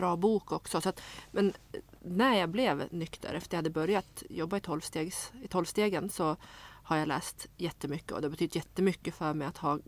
Mm. 0.08 0.20
bok 0.20 0.52
också. 0.52 0.82
Så 0.82 0.90
att, 0.90 1.02
men 1.32 1.54
när 2.02 2.36
jag 2.40 2.50
blev 2.50 2.88
nykter 2.92 3.34
efter 3.34 3.56
jag 3.56 3.58
hade 3.58 3.70
börjat 3.70 4.24
jobba 4.30 4.58
i 4.58 4.60
tolvstegs, 4.60 5.32
i 5.44 5.48
tolvstegen 5.48 6.10
så 6.10 6.36
har 6.84 6.98
jag 6.98 7.08
läst 7.08 7.48
jättemycket 7.58 8.12
och 8.12 8.22
det 8.22 8.26
har 8.28 8.32
betytt 8.32 8.56
jättemycket 8.56 9.16
för 9.16 9.34
mig 9.34 9.48
att 9.48 9.58
ha 9.58 9.80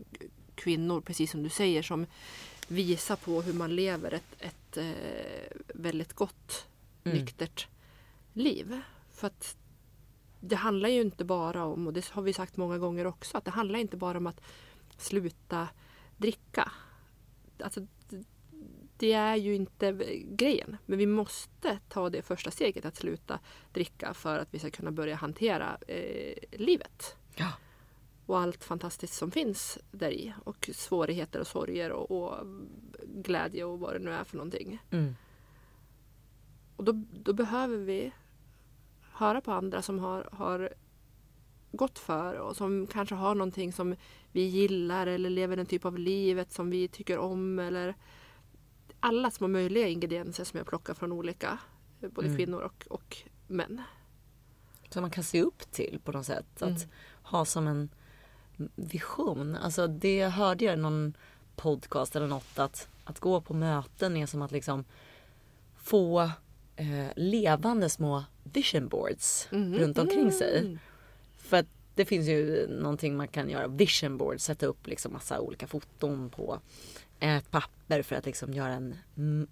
kvinnor, 0.54 1.00
precis 1.00 1.30
som 1.30 1.42
du 1.42 1.48
säger, 1.48 1.82
som 1.82 2.06
visar 2.68 3.16
på 3.16 3.42
hur 3.42 3.52
man 3.52 3.76
lever 3.76 4.12
ett, 4.14 4.34
ett 4.38 4.76
eh, 4.76 5.56
väldigt 5.74 6.12
gott 6.12 6.66
Mm. 7.04 7.18
nyktert 7.18 7.68
liv. 8.32 8.80
För 9.14 9.26
att 9.26 9.56
det 10.40 10.56
handlar 10.56 10.88
ju 10.88 11.00
inte 11.00 11.24
bara 11.24 11.64
om, 11.64 11.86
och 11.86 11.92
det 11.92 12.08
har 12.10 12.22
vi 12.22 12.32
sagt 12.32 12.56
många 12.56 12.78
gånger 12.78 13.06
också, 13.06 13.38
att 13.38 13.44
det 13.44 13.50
handlar 13.50 13.78
inte 13.78 13.96
bara 13.96 14.18
om 14.18 14.26
att 14.26 14.40
sluta 14.96 15.68
dricka. 16.16 16.72
Alltså, 17.62 17.86
det- 18.98 19.12
är 19.12 19.36
ju 19.36 19.54
inte 19.54 19.92
grejen. 20.24 20.76
Men 20.86 20.98
vi 20.98 21.06
måste 21.06 21.78
ta 21.88 22.10
det 22.10 22.22
första 22.22 22.50
steget 22.50 22.84
att 22.84 22.96
sluta 22.96 23.40
dricka 23.72 24.14
för 24.14 24.38
att 24.38 24.54
vi 24.54 24.58
ska 24.58 24.70
kunna 24.70 24.90
börja 24.90 25.14
hantera 25.16 25.78
eh, 25.88 26.34
livet. 26.52 27.16
Ja. 27.34 27.52
Och 28.26 28.38
allt 28.38 28.64
fantastiskt 28.64 29.14
som 29.14 29.30
finns 29.30 29.78
där 29.90 30.10
i. 30.10 30.34
Och 30.44 30.70
svårigheter 30.72 31.40
och 31.40 31.46
sorger 31.46 31.92
och, 31.92 32.10
och 32.10 32.46
glädje 33.04 33.64
och 33.64 33.80
vad 33.80 33.94
det 33.94 33.98
nu 33.98 34.10
är 34.12 34.24
för 34.24 34.36
någonting. 34.36 34.78
Mm. 34.90 35.14
Och 36.76 36.84
då, 36.84 36.92
då 37.12 37.32
behöver 37.32 37.76
vi 37.78 38.12
höra 39.16 39.40
på 39.40 39.52
andra 39.52 39.82
som 39.82 39.98
har, 39.98 40.28
har 40.32 40.68
gått 41.72 41.98
för 41.98 42.34
och 42.34 42.56
som 42.56 42.86
kanske 42.86 43.14
har 43.14 43.34
någonting 43.34 43.72
som 43.72 43.96
vi 44.32 44.40
gillar 44.42 45.06
eller 45.06 45.30
lever 45.30 45.56
en 45.56 45.66
typ 45.66 45.84
av 45.84 45.98
livet 45.98 46.52
som 46.52 46.70
vi 46.70 46.88
tycker 46.88 47.18
om. 47.18 47.58
Eller 47.58 47.94
alla 49.00 49.30
små 49.30 49.48
möjliga 49.48 49.88
ingredienser 49.88 50.44
som 50.44 50.58
jag 50.58 50.66
plockar 50.66 50.94
från 50.94 51.12
olika, 51.12 51.58
eh, 52.00 52.08
både 52.10 52.26
Mm. 52.26 52.38
kvinnor 52.38 52.60
och, 52.60 52.86
och 52.90 53.16
män. 53.46 53.82
som 54.90 55.02
man 55.02 55.10
kan 55.10 55.24
se 55.24 55.42
upp 55.42 55.70
till 55.72 56.00
på 56.04 56.12
något 56.12 56.26
sätt. 56.26 56.62
Att 56.62 56.68
Mm. 56.68 56.88
ha 57.22 57.44
som 57.44 57.66
en 57.66 57.88
vision. 58.74 59.56
Alltså 59.56 59.86
det 59.86 60.28
hörde 60.28 60.64
jag 60.64 60.74
i 60.78 60.82
någon 60.82 61.16
podcast 61.56 62.16
eller 62.16 62.26
något 62.26 62.58
att, 62.58 62.88
att 63.04 63.20
gå 63.20 63.40
på 63.40 63.54
möten 63.54 64.16
är 64.16 64.26
som 64.26 64.42
att 64.42 64.52
liksom 64.52 64.84
få 65.76 66.20
eh, 66.76 67.08
levande 67.16 67.90
små 67.90 68.24
vision 68.52 68.88
boards 68.88 69.48
Mhm. 69.50 69.74
runt 69.74 69.98
omkring 69.98 70.32
sig. 70.32 70.58
Mm. 70.58 70.78
För 71.36 71.56
att 71.56 71.66
det 71.94 72.04
finns 72.04 72.26
ju 72.28 72.66
någonting 72.68 73.16
man 73.16 73.28
kan 73.28 73.50
göra, 73.50 73.68
vision 73.68 74.18
board, 74.18 74.40
sätta 74.40 74.66
upp 74.66 74.86
liksom 74.86 75.12
massa 75.12 75.40
olika 75.40 75.66
foton 75.66 76.30
på 76.30 76.60
ett 77.20 77.50
papper 77.50 78.02
för 78.02 78.16
att 78.16 78.26
liksom 78.26 78.54
göra 78.54 78.72
en 78.72 78.94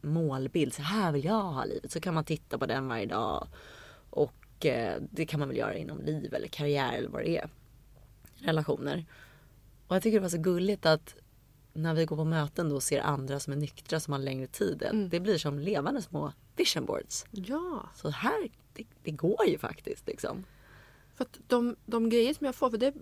målbild. 0.01 0.75
Så 0.75 0.83
här 0.83 1.13
vill 1.13 1.25
jag 1.25 1.43
ha 1.43 1.65
livet. 1.65 1.93
Så 1.93 2.01
kan 2.01 2.15
man 2.15 2.25
titta 2.25 2.59
på 2.59 2.67
den 2.67 2.89
varje 2.89 3.07
dag. 3.07 3.49
Och 4.11 4.67
eh, 4.67 5.03
det 5.11 5.27
kan 5.27 5.41
man 5.41 5.49
väl 5.49 5.59
göra 5.59 5.75
inom 5.77 6.01
liv 6.03 6.35
eller 6.35 6.49
karriär 6.49 6.93
eller 6.93 7.09
vad 7.09 7.23
det 7.23 7.37
är. 7.39 7.49
Relationer. 8.39 9.05
Och 9.89 9.97
jag 9.97 10.03
tycker 10.03 10.19
det 10.19 10.23
var 10.23 10.29
så 10.29 10.39
gulligt 10.39 10.87
att 10.87 11.15
när 11.73 11.95
vi 11.95 12.05
går 12.05 12.17
på 12.17 12.25
möten 12.25 12.69
då 12.69 12.81
ser 12.81 13.01
andra 13.01 13.41
som 13.41 13.53
är 13.53 13.57
nyktra 13.57 14.01
som 14.01 14.13
har 14.13 14.21
längre 14.21 14.47
tid. 14.47 14.83
Mm. 14.83 15.09
Det 15.09 15.21
blir 15.21 15.39
som 15.39 15.59
levande 15.59 16.03
små 16.03 16.33
vision 16.57 16.85
boards. 16.85 17.27
Ja, 17.31 17.89
Så 17.95 18.11
här, 18.11 18.49
det, 18.75 18.85
det 19.03 19.11
går 19.11 19.47
ju 19.47 19.59
faktiskt 19.59 20.07
liksom. 20.07 20.45
för 21.15 21.27
de, 21.47 21.77
de 21.87 22.09
grejer 22.09 22.35
som 22.35 22.47
jag 22.47 22.55
får, 22.55 22.71
för 22.71 22.79
det, 22.79 22.95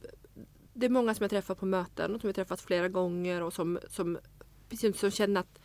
det 0.74 0.86
är 0.86 0.90
många 0.90 1.14
som 1.14 1.24
jag 1.24 1.30
träffar 1.30 1.54
på 1.54 1.66
möten 1.66 2.14
och 2.14 2.20
som 2.20 2.28
jag 2.28 2.34
träffat 2.34 2.60
flera 2.60 2.88
gånger 2.88 3.42
och 3.42 3.52
som, 3.52 3.78
som, 3.88 4.18
precis 4.68 4.98
som 4.98 5.10
känner 5.10 5.40
att 5.40 5.58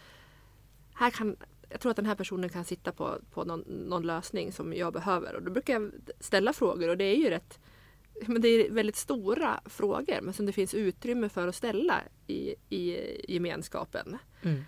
här 0.93 1.09
kan, 1.09 1.35
jag 1.69 1.79
tror 1.79 1.89
att 1.89 1.95
den 1.95 2.05
här 2.05 2.15
personen 2.15 2.49
kan 2.49 2.65
sitta 2.65 2.91
på, 2.91 3.17
på 3.31 3.43
någon, 3.43 3.59
någon 3.59 4.03
lösning 4.03 4.51
som 4.51 4.73
jag 4.73 4.93
behöver. 4.93 5.35
Och 5.35 5.43
då 5.43 5.51
brukar 5.51 5.73
jag 5.73 5.91
ställa 6.19 6.53
frågor 6.53 6.89
och 6.89 6.97
det 6.97 7.05
är 7.05 7.15
ju 7.15 7.29
rätt 7.29 7.59
men 8.25 8.41
det 8.41 8.47
är 8.47 8.71
väldigt 8.71 8.95
stora 8.95 9.59
frågor 9.65 10.21
men 10.21 10.33
som 10.33 10.45
det 10.45 10.51
finns 10.51 10.73
utrymme 10.73 11.29
för 11.29 11.47
att 11.47 11.55
ställa 11.55 12.01
i, 12.27 12.55
i 12.69 12.97
gemenskapen. 13.33 14.17
Mm. 14.41 14.63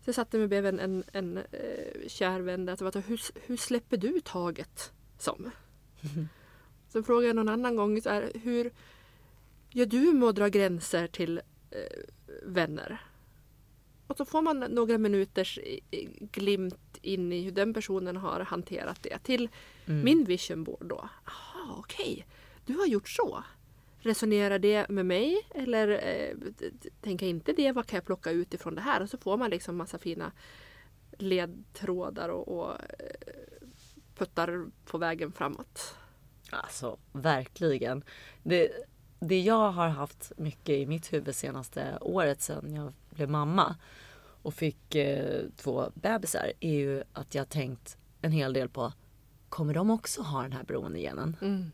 Så 0.00 0.08
jag 0.08 0.14
satte 0.14 0.38
mig 0.38 0.46
bredvid 0.48 0.74
en, 0.74 0.80
en, 0.80 1.04
en 1.12 1.36
eh, 1.38 2.08
kär 2.08 2.40
vän 2.40 2.66
där. 2.66 2.82
och 2.86 2.92
sa, 2.92 3.00
Hur, 3.00 3.20
hur 3.46 3.56
släpper 3.56 3.96
du 3.96 4.20
taget 4.20 4.92
som? 5.18 5.50
Så 6.88 7.02
frågade 7.02 7.26
jag 7.26 7.36
någon 7.36 7.48
annan 7.48 7.76
gång 7.76 8.02
så 8.02 8.10
här, 8.10 8.30
hur 8.34 8.72
gör 9.70 9.86
du 9.86 10.12
med 10.12 10.28
att 10.28 10.36
dra 10.36 10.48
gränser 10.48 11.06
till 11.06 11.38
eh, 11.70 11.78
vänner? 12.42 13.00
Och 14.06 14.16
så 14.16 14.24
får 14.24 14.42
man 14.42 14.58
några 14.60 14.98
minuters 14.98 15.58
glimt 16.20 16.98
in 17.02 17.32
i 17.32 17.42
hur 17.42 17.50
den 17.52 17.74
personen 17.74 18.16
har 18.16 18.40
hanterat 18.40 19.02
det. 19.02 19.18
Till 19.18 19.48
Mm. 19.86 20.04
min 20.04 20.24
vision 20.24 20.64
board 20.64 20.86
då. 20.86 21.08
Jaha, 21.26 21.74
okej. 21.78 22.26
Du 22.66 22.74
har 22.78 22.86
gjort 22.86 23.08
så. 23.08 23.44
Resonerar 24.02 24.58
det 24.58 24.88
med 24.88 25.06
mig 25.06 25.48
eller 25.54 25.88
eh, 25.88 26.36
tänker 27.00 27.26
inte 27.26 27.52
det? 27.52 27.72
Vad 27.72 27.86
kan 27.86 27.96
jag 27.96 28.04
plocka 28.04 28.30
ut 28.30 28.54
ifrån 28.54 28.74
det 28.74 28.80
här? 28.80 29.00
Och 29.00 29.10
så 29.10 29.18
får 29.18 29.36
man 29.36 29.50
liksom 29.50 29.76
massa 29.76 29.98
fina 29.98 30.32
ledtrådar 31.18 32.28
och, 32.28 32.48
och 32.48 32.70
eh, 32.70 33.66
puttar 34.16 34.70
på 34.84 34.98
vägen 34.98 35.32
framåt. 35.32 35.94
Alltså 36.50 36.98
verkligen. 37.12 38.04
Det, 38.42 38.70
det 39.20 39.40
jag 39.40 39.70
har 39.70 39.88
haft 39.88 40.32
mycket 40.36 40.74
i 40.74 40.86
mitt 40.86 41.12
huvud 41.12 41.34
senaste 41.34 41.98
året 42.00 42.40
sedan 42.40 42.74
jag 42.74 42.92
blev 43.10 43.30
mamma 43.30 43.76
och 44.42 44.54
fick 44.54 44.94
eh, 44.94 45.42
två 45.56 45.90
bebisar 45.94 46.52
är 46.60 46.74
ju 46.74 47.02
att 47.12 47.34
jag 47.34 47.48
tänkt 47.48 47.96
en 48.22 48.32
hel 48.32 48.52
del 48.52 48.68
på 48.68 48.92
kommer 49.48 49.74
de 49.74 49.90
också 49.90 50.22
ha 50.22 50.42
den 50.42 50.52
här 50.52 50.64
beroendegenen? 50.64 51.36
Mm. 51.40 51.72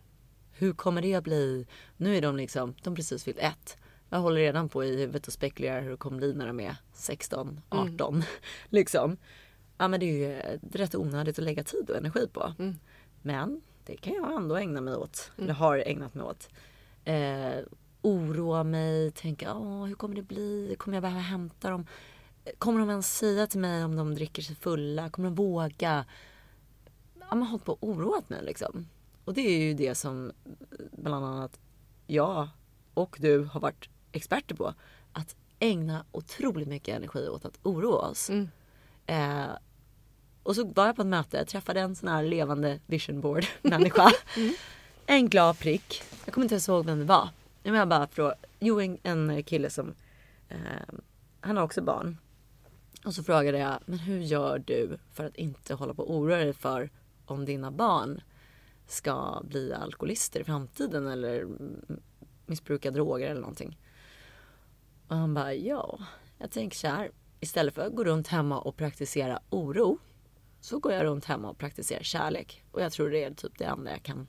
Hur 0.58 0.72
kommer 0.72 1.02
det 1.02 1.14
att 1.14 1.24
bli? 1.24 1.66
Nu 1.96 2.16
är 2.16 2.22
de 2.22 2.36
liksom, 2.36 2.74
de 2.82 2.94
precis 2.94 3.24
fyllt 3.24 3.38
ett. 3.38 3.76
Jag 4.08 4.18
håller 4.18 4.40
redan 4.40 4.68
på 4.68 4.84
i 4.84 4.96
huvudet 4.96 5.26
och 5.26 5.32
spekulerar 5.32 5.80
hur 5.80 5.90
det 5.90 5.96
kommer 5.96 6.18
bli 6.18 6.34
när 6.34 6.46
de 6.46 6.60
är 6.60 6.76
16, 6.92 7.60
18. 7.68 8.22
liksom. 8.68 9.16
Ja 9.78 9.88
men 9.88 10.00
det 10.00 10.06
är 10.06 10.12
ju 10.12 10.32
eh, 10.32 10.58
rätt 10.72 10.94
onödigt 10.94 11.38
att 11.38 11.44
lägga 11.44 11.64
tid 11.64 11.90
och 11.90 11.96
energi 11.96 12.28
på. 12.32 12.54
Mm. 12.58 12.78
Men 13.22 13.60
det 13.86 13.96
kan 13.96 14.14
jag 14.14 14.36
ändå 14.36 14.56
ägna 14.56 14.80
mig 14.80 14.96
åt. 14.96 15.30
Eller 15.38 15.54
har 15.54 15.78
ägnat 15.78 16.14
mig 16.14 16.24
åt. 16.24 16.48
Eh, 17.04 17.64
oroa 18.02 18.64
mig, 18.64 19.10
tänka 19.10 19.54
Åh, 19.54 19.84
hur 19.84 19.94
kommer 19.94 20.14
det 20.14 20.22
bli? 20.22 20.76
Kommer 20.78 20.96
jag 20.96 21.02
behöva 21.02 21.20
hämta 21.20 21.70
dem? 21.70 21.86
Kommer 22.58 22.80
de 22.80 22.90
ens 22.90 23.18
säga 23.18 23.46
till 23.46 23.60
mig 23.60 23.84
om 23.84 23.96
de 23.96 24.14
dricker 24.14 24.42
sig 24.42 24.56
fulla? 24.56 25.10
Kommer 25.10 25.28
de 25.28 25.34
våga? 25.34 26.04
Ja, 27.20 27.34
man 27.34 27.42
har 27.42 27.50
hållit 27.50 27.64
på 27.64 27.72
och 27.72 27.88
oroat 27.88 28.28
mig 28.28 28.44
liksom. 28.44 28.86
Och 29.26 29.34
det 29.34 29.40
är 29.40 29.58
ju 29.58 29.74
det 29.74 29.94
som 29.94 30.32
bland 30.92 31.24
annat 31.24 31.58
jag 32.06 32.48
och 32.94 33.16
du 33.20 33.44
har 33.44 33.60
varit 33.60 33.88
experter 34.12 34.54
på. 34.54 34.74
Att 35.12 35.36
ägna 35.58 36.04
otroligt 36.12 36.68
mycket 36.68 36.96
energi 36.96 37.28
åt 37.28 37.44
att 37.44 37.58
oroa 37.62 38.08
oss. 38.08 38.30
Mm. 38.30 38.48
Eh, 39.06 39.56
och 40.42 40.56
så 40.56 40.64
var 40.64 40.86
jag 40.86 40.96
på 40.96 41.02
ett 41.02 41.08
möte, 41.08 41.44
träffade 41.44 41.80
en 41.80 41.96
sån 41.96 42.08
här 42.08 42.22
levande 42.22 42.80
vision 42.86 43.20
board 43.20 43.46
människa. 43.62 44.12
En 45.06 45.28
glad 45.28 45.58
prick. 45.58 46.02
Jag 46.24 46.34
kommer 46.34 46.44
inte 46.44 46.54
ens 46.54 46.68
ihåg 46.68 46.86
vem 46.86 46.98
det 46.98 47.04
var. 47.04 47.28
Men 47.62 47.74
jag 47.74 47.88
bara 47.88 48.06
frågade, 48.06 48.36
jo 48.58 48.80
en, 48.80 48.98
en 49.02 49.42
kille 49.42 49.70
som, 49.70 49.94
eh, 50.48 50.58
han 51.40 51.56
har 51.56 51.64
också 51.64 51.82
barn. 51.82 52.18
Och 53.04 53.14
så 53.14 53.22
frågade 53.22 53.58
jag, 53.58 53.78
men 53.86 53.98
hur 53.98 54.18
gör 54.18 54.58
du 54.58 54.98
för 55.12 55.24
att 55.24 55.36
inte 55.36 55.74
hålla 55.74 55.94
på 55.94 56.02
och 56.02 56.14
oroa 56.14 56.36
dig 56.36 56.52
för 56.52 56.90
om 57.26 57.44
dina 57.44 57.70
barn 57.70 58.20
ska 58.86 59.42
bli 59.44 59.72
alkoholister 59.72 60.40
i 60.40 60.44
framtiden 60.44 61.06
eller 61.06 61.46
missbruka 62.46 62.90
droger 62.90 63.30
eller 63.30 63.40
någonting. 63.40 63.78
Och 65.08 65.16
han 65.16 65.34
bara, 65.34 65.54
ja, 65.54 65.98
jag 66.38 66.50
tänker 66.50 66.76
så 66.76 66.86
här. 66.86 67.10
Istället 67.40 67.74
för 67.74 67.82
att 67.82 67.94
gå 67.94 68.04
runt 68.04 68.28
hemma 68.28 68.60
och 68.60 68.76
praktisera 68.76 69.40
oro 69.50 69.98
så 70.60 70.78
går 70.78 70.92
jag 70.92 71.04
runt 71.04 71.24
hemma 71.24 71.50
och 71.50 71.58
praktiserar 71.58 72.02
kärlek. 72.02 72.64
Och 72.72 72.82
jag 72.82 72.92
tror 72.92 73.10
det 73.10 73.24
är 73.24 73.34
typ 73.34 73.58
det 73.58 73.64
enda 73.64 73.90
jag 73.90 74.02
kan 74.02 74.26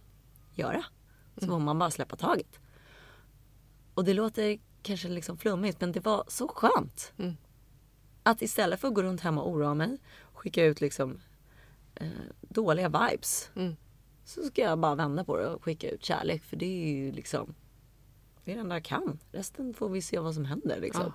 göra. 0.52 0.84
Så 1.38 1.48
får 1.48 1.60
man 1.60 1.80
bara 1.80 1.92
släppa 1.92 2.16
taget. 2.16 2.60
Och 3.94 4.06
det 4.06 4.14
låter 4.14 4.60
kanske 4.82 5.08
liksom 5.08 5.38
flummigt 5.38 5.82
men 5.82 5.92
det 5.92 6.06
var 6.06 6.24
så 6.28 6.48
skönt. 6.48 7.14
Mm. 7.18 7.38
Att 8.24 8.42
istället 8.42 8.80
för 8.80 8.88
att 8.88 8.94
gå 8.94 9.04
runt 9.04 9.22
hemma 9.22 9.42
och 9.42 9.52
oroa 9.52 9.74
mig, 9.74 9.98
skicka 10.34 10.66
ut 10.66 10.82
liksom 10.82 11.20
eh, 11.96 12.08
dåliga 12.42 12.90
vibes. 12.90 13.52
Mm. 13.56 13.76
Så 14.28 14.44
ska 14.44 14.62
jag 14.62 14.80
bara 14.80 14.96
vända 14.96 15.24
på 15.24 15.38
det 15.38 15.48
och 15.48 15.64
skicka 15.64 15.90
ut 15.90 16.04
kärlek. 16.04 16.44
För 16.44 16.58
det 16.58 16.66
är 16.66 16.94
ju 16.94 17.12
liksom 17.12 17.56
det 18.44 18.52
är 18.52 18.56
det 18.56 18.62
enda 18.62 18.76
jag 18.76 18.84
kan. 18.84 19.20
Resten 19.32 19.74
får 19.74 19.90
vi 19.90 20.02
se 20.02 20.20
vad 20.20 20.34
som 20.34 20.46
händer 20.46 20.80
liksom. 20.80 21.04
Ja. 21.04 21.14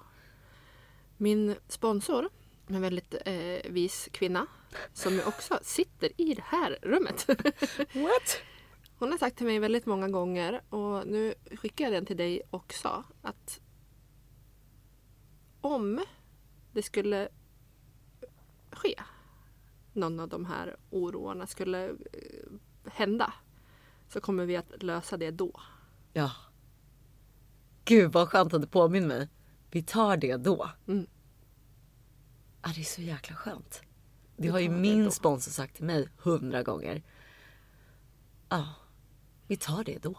Min 1.17 1.57
sponsor, 1.69 2.29
en 2.67 2.81
väldigt 2.81 3.15
eh, 3.25 3.71
vis 3.71 4.09
kvinna, 4.13 4.47
som 4.93 5.13
ju 5.13 5.25
också 5.25 5.59
sitter 5.63 6.21
i 6.21 6.35
det 6.35 6.45
här 6.45 6.79
rummet. 6.83 7.29
What? 7.95 8.39
Hon 8.99 9.11
har 9.11 9.19
sagt 9.19 9.37
till 9.37 9.47
mig 9.47 9.59
väldigt 9.59 9.87
många 9.87 10.09
gånger 10.09 10.63
och 10.69 11.07
nu 11.07 11.35
skickar 11.57 11.85
jag 11.85 11.93
den 11.93 12.07
till 12.07 12.17
dig 12.17 12.43
också 12.51 13.05
att 13.23 13.61
om 15.61 16.01
det 16.73 16.83
skulle 16.83 17.29
ske 18.71 18.95
någon 19.93 20.21
av 20.21 20.29
de 20.29 20.47
här 20.47 20.77
oroarna 20.91 21.47
skulle 21.47 21.89
eh, 21.89 22.52
hända 22.95 23.33
så 24.09 24.21
kommer 24.21 24.47
vi 24.47 24.57
att 24.57 24.83
lösa 24.83 25.17
det 25.17 25.31
då. 25.31 25.61
Ja. 26.13 26.31
Gud 27.85 28.13
vad 28.13 28.29
skönt 28.29 28.55
att 28.55 28.61
du 28.61 28.67
påminner 28.67 29.09
mig. 29.09 29.29
Vi 29.71 29.83
tar 29.83 30.17
det 30.17 30.37
då. 30.37 30.71
Mm. 30.87 31.07
Ah, 32.61 32.71
det 32.75 32.81
är 32.81 32.85
så 32.85 33.03
jäkla 33.03 33.37
skönt. 33.37 33.83
Det 34.37 34.43
Vi 34.43 34.49
har 34.49 34.59
ju 34.61 34.69
min 34.69 35.05
då. 35.05 35.11
sponsor 35.11 35.51
sagt 35.53 35.77
till 35.77 35.85
mig 35.85 36.09
hundra 36.19 36.63
gånger. 36.63 37.03
Ja, 38.49 38.69
vi 39.47 39.57
tar 39.57 39.85
det 39.85 39.99
då. 40.03 40.19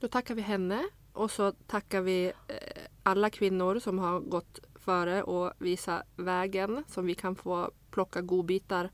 Då 0.00 0.08
tackar 0.08 0.34
vi 0.34 0.42
henne 0.42 0.88
och 1.12 1.30
så 1.30 1.52
tackar 1.52 2.00
vi 2.00 2.26
eh, 2.48 2.82
alla 3.02 3.30
kvinnor 3.30 3.78
som 3.78 3.98
har 3.98 4.20
gått 4.20 4.60
före 4.74 5.22
och 5.22 5.52
visat 5.58 6.02
vägen 6.16 6.84
som 6.88 7.06
vi 7.06 7.14
kan 7.14 7.36
få 7.36 7.70
plocka 7.90 8.20
godbitar 8.20 8.90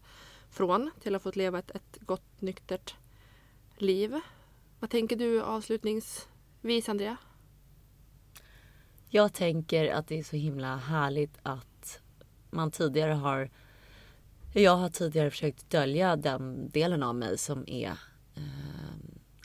från 0.51 0.91
till 1.01 1.15
att 1.15 1.23
få 1.23 1.31
leva 1.35 1.59
ett, 1.59 1.71
ett 1.71 1.99
gott 2.01 2.41
nyktert 2.41 2.95
liv. 3.83 4.21
Vad 4.81 4.91
tänker 4.91 5.17
du 5.17 5.43
avslutningsvis 5.43 6.89
Andrea? 6.89 7.17
Jag 9.09 9.33
tänker 9.33 9.93
att 9.93 10.09
det 10.09 10.19
är 10.19 10.23
så 10.23 10.37
himla 10.37 10.77
härligt 10.77 11.39
att 11.43 12.01
man 12.51 12.71
tidigare 12.71 13.13
har 13.13 13.51
jag 14.57 14.77
har 14.77 14.89
tidigare 14.89 15.31
försökt 15.31 15.71
dölja 15.71 16.17
den 16.17 16.69
delen 16.69 17.03
av 17.03 17.15
mig 17.15 17.39
som 17.39 17.65
är 17.69 17.99
eh, 18.35 18.43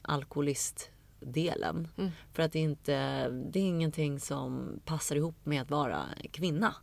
alkoholistdelen. 0.02 1.88
Mm. 1.98 2.12
För 2.34 2.44
att 2.44 2.52
det, 2.52 2.60
inte, 2.60 3.30
det 3.30 3.60
är 3.60 3.63
ingenting 3.63 4.20
som 4.20 4.80
passar 4.86 5.15
ihop 5.15 5.36
med 5.44 5.62
att 5.62 5.72
vara 5.72 6.06
kvinna. 6.32 6.76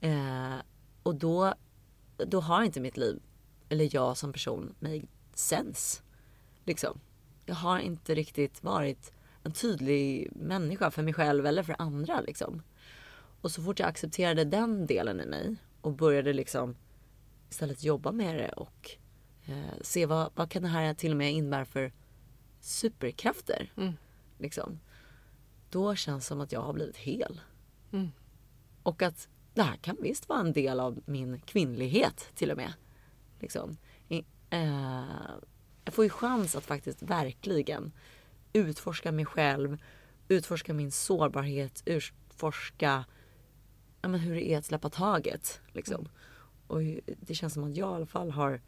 Eh, 0.00 0.54
och 1.02 1.14
då, 1.14 1.54
då 2.16 2.40
har 2.40 2.62
inte 2.62 2.80
mitt 2.80 2.96
liv, 2.96 3.22
eller 3.68 3.88
jag 3.94 4.16
som 4.16 4.32
person, 4.32 4.74
made 4.78 5.02
sense. 5.34 6.02
Liksom. 6.64 7.00
Jag 7.46 7.54
har 7.54 7.78
inte 7.78 8.14
riktigt 8.14 8.62
varit 8.62 9.12
en 9.42 9.52
tydlig 9.52 10.28
människa 10.32 10.90
för 10.90 11.02
mig 11.02 11.14
själv 11.14 11.46
eller 11.46 11.62
för 11.62 11.76
andra. 11.78 12.20
Liksom. 12.20 12.62
Och 13.40 13.50
så 13.50 13.62
fort 13.62 13.78
jag 13.78 13.88
accepterade 13.88 14.44
den 14.44 14.86
delen 14.86 15.20
i 15.20 15.26
mig 15.26 15.56
och 15.80 15.92
började 15.92 16.32
liksom 16.32 16.76
istället 17.50 17.84
jobba 17.84 18.12
med 18.12 18.36
det 18.36 18.48
och 18.52 18.90
eh, 19.44 19.74
se 19.82 20.06
vad, 20.06 20.30
vad 20.34 20.50
kan 20.50 20.62
det 20.62 20.68
här 20.68 20.94
till 20.94 21.10
och 21.10 21.16
med 21.16 21.32
innebära 21.32 21.64
för 21.64 21.92
superkrafter. 22.60 23.72
Mm. 23.76 23.92
Liksom. 24.38 24.80
Då 25.70 25.94
känns 25.94 26.24
det 26.24 26.28
som 26.28 26.40
att 26.40 26.52
jag 26.52 26.60
har 26.60 26.72
blivit 26.72 26.96
hel. 26.96 27.40
Mm. 27.92 28.08
Och 28.82 29.02
att 29.02 29.28
det 29.54 29.62
här 29.62 29.76
kan 29.76 29.96
visst 30.00 30.28
vara 30.28 30.40
en 30.40 30.52
del 30.52 30.80
av 30.80 31.00
min 31.06 31.40
kvinnlighet 31.40 32.30
till 32.34 32.50
och 32.50 32.56
med. 32.56 32.72
Liksom. 33.40 33.76
I- 34.08 34.24
Eh, 34.50 35.02
jag 35.84 35.94
får 35.94 36.04
ju 36.04 36.10
chans 36.10 36.56
att 36.56 36.64
faktiskt 36.64 37.02
verkligen 37.02 37.92
utforska 38.52 39.12
mig 39.12 39.24
själv, 39.24 39.78
utforska 40.28 40.74
min 40.74 40.92
sårbarhet, 40.92 41.82
utforska 41.84 43.04
ja, 44.02 44.08
men 44.08 44.20
hur 44.20 44.34
det 44.34 44.50
är 44.50 44.58
att 44.58 44.64
släppa 44.64 44.90
taget. 44.90 45.60
Liksom. 45.72 46.08
Och 46.66 46.80
det 47.20 47.34
känns 47.34 47.54
som 47.54 47.64
att 47.64 47.76
jag 47.76 47.92
i 47.92 47.94
alla 47.94 48.06
fall 48.06 48.30
har 48.30 48.60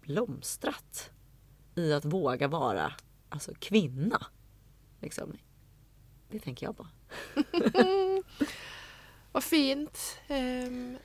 blomstrat 0.00 1.10
i 1.74 1.92
att 1.92 2.04
våga 2.04 2.48
vara 2.48 2.92
alltså, 3.28 3.52
kvinna. 3.58 4.26
Liksom. 5.00 5.32
Det 6.30 6.40
tänker 6.40 6.66
jag 6.66 6.76
på. 6.76 6.86
Vad 9.32 9.44
fint. 9.44 10.20
Um, 10.28 10.98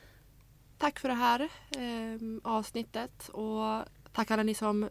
tack 0.78 0.98
för 0.98 1.08
det 1.08 1.14
här 1.14 1.48
um, 1.78 2.40
avsnittet 2.44 3.28
och 3.28 3.84
tack 4.12 4.30
alla 4.30 4.42
ni 4.42 4.54
som 4.54 4.88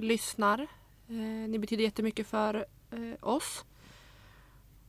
lyssnar. 0.00 0.66
Eh, 1.08 1.48
ni 1.48 1.58
betyder 1.58 1.84
jättemycket 1.84 2.26
för 2.26 2.66
eh, 2.90 3.28
oss. 3.28 3.64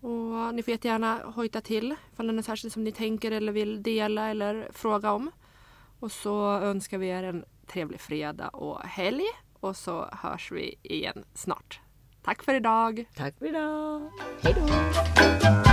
Och 0.01 0.55
ni 0.55 0.63
får 0.63 0.71
jättegärna 0.71 1.21
hojta 1.35 1.61
till 1.61 1.95
ifall 2.13 2.27
det 2.27 2.31
är 2.31 2.35
något 2.35 2.45
särskilt 2.45 2.73
som 2.73 2.83
ni 2.83 2.91
tänker 2.91 3.31
eller 3.31 3.51
vill 3.51 3.83
dela 3.83 4.29
eller 4.29 4.69
fråga 4.73 5.11
om. 5.11 5.31
Och 5.99 6.11
så 6.11 6.51
önskar 6.51 6.97
vi 6.97 7.07
er 7.07 7.23
en 7.23 7.45
trevlig 7.67 7.99
fredag 7.99 8.49
och 8.49 8.81
helg 8.81 9.23
och 9.59 9.75
så 9.75 10.09
hörs 10.11 10.51
vi 10.51 10.75
igen 10.81 11.23
snart. 11.33 11.79
Tack 12.23 12.43
för 12.43 12.53
idag! 12.53 13.05
Tack 13.15 13.37
för 13.37 13.45
idag. 13.45 14.11
Hej 14.41 14.55
då. 14.55 15.70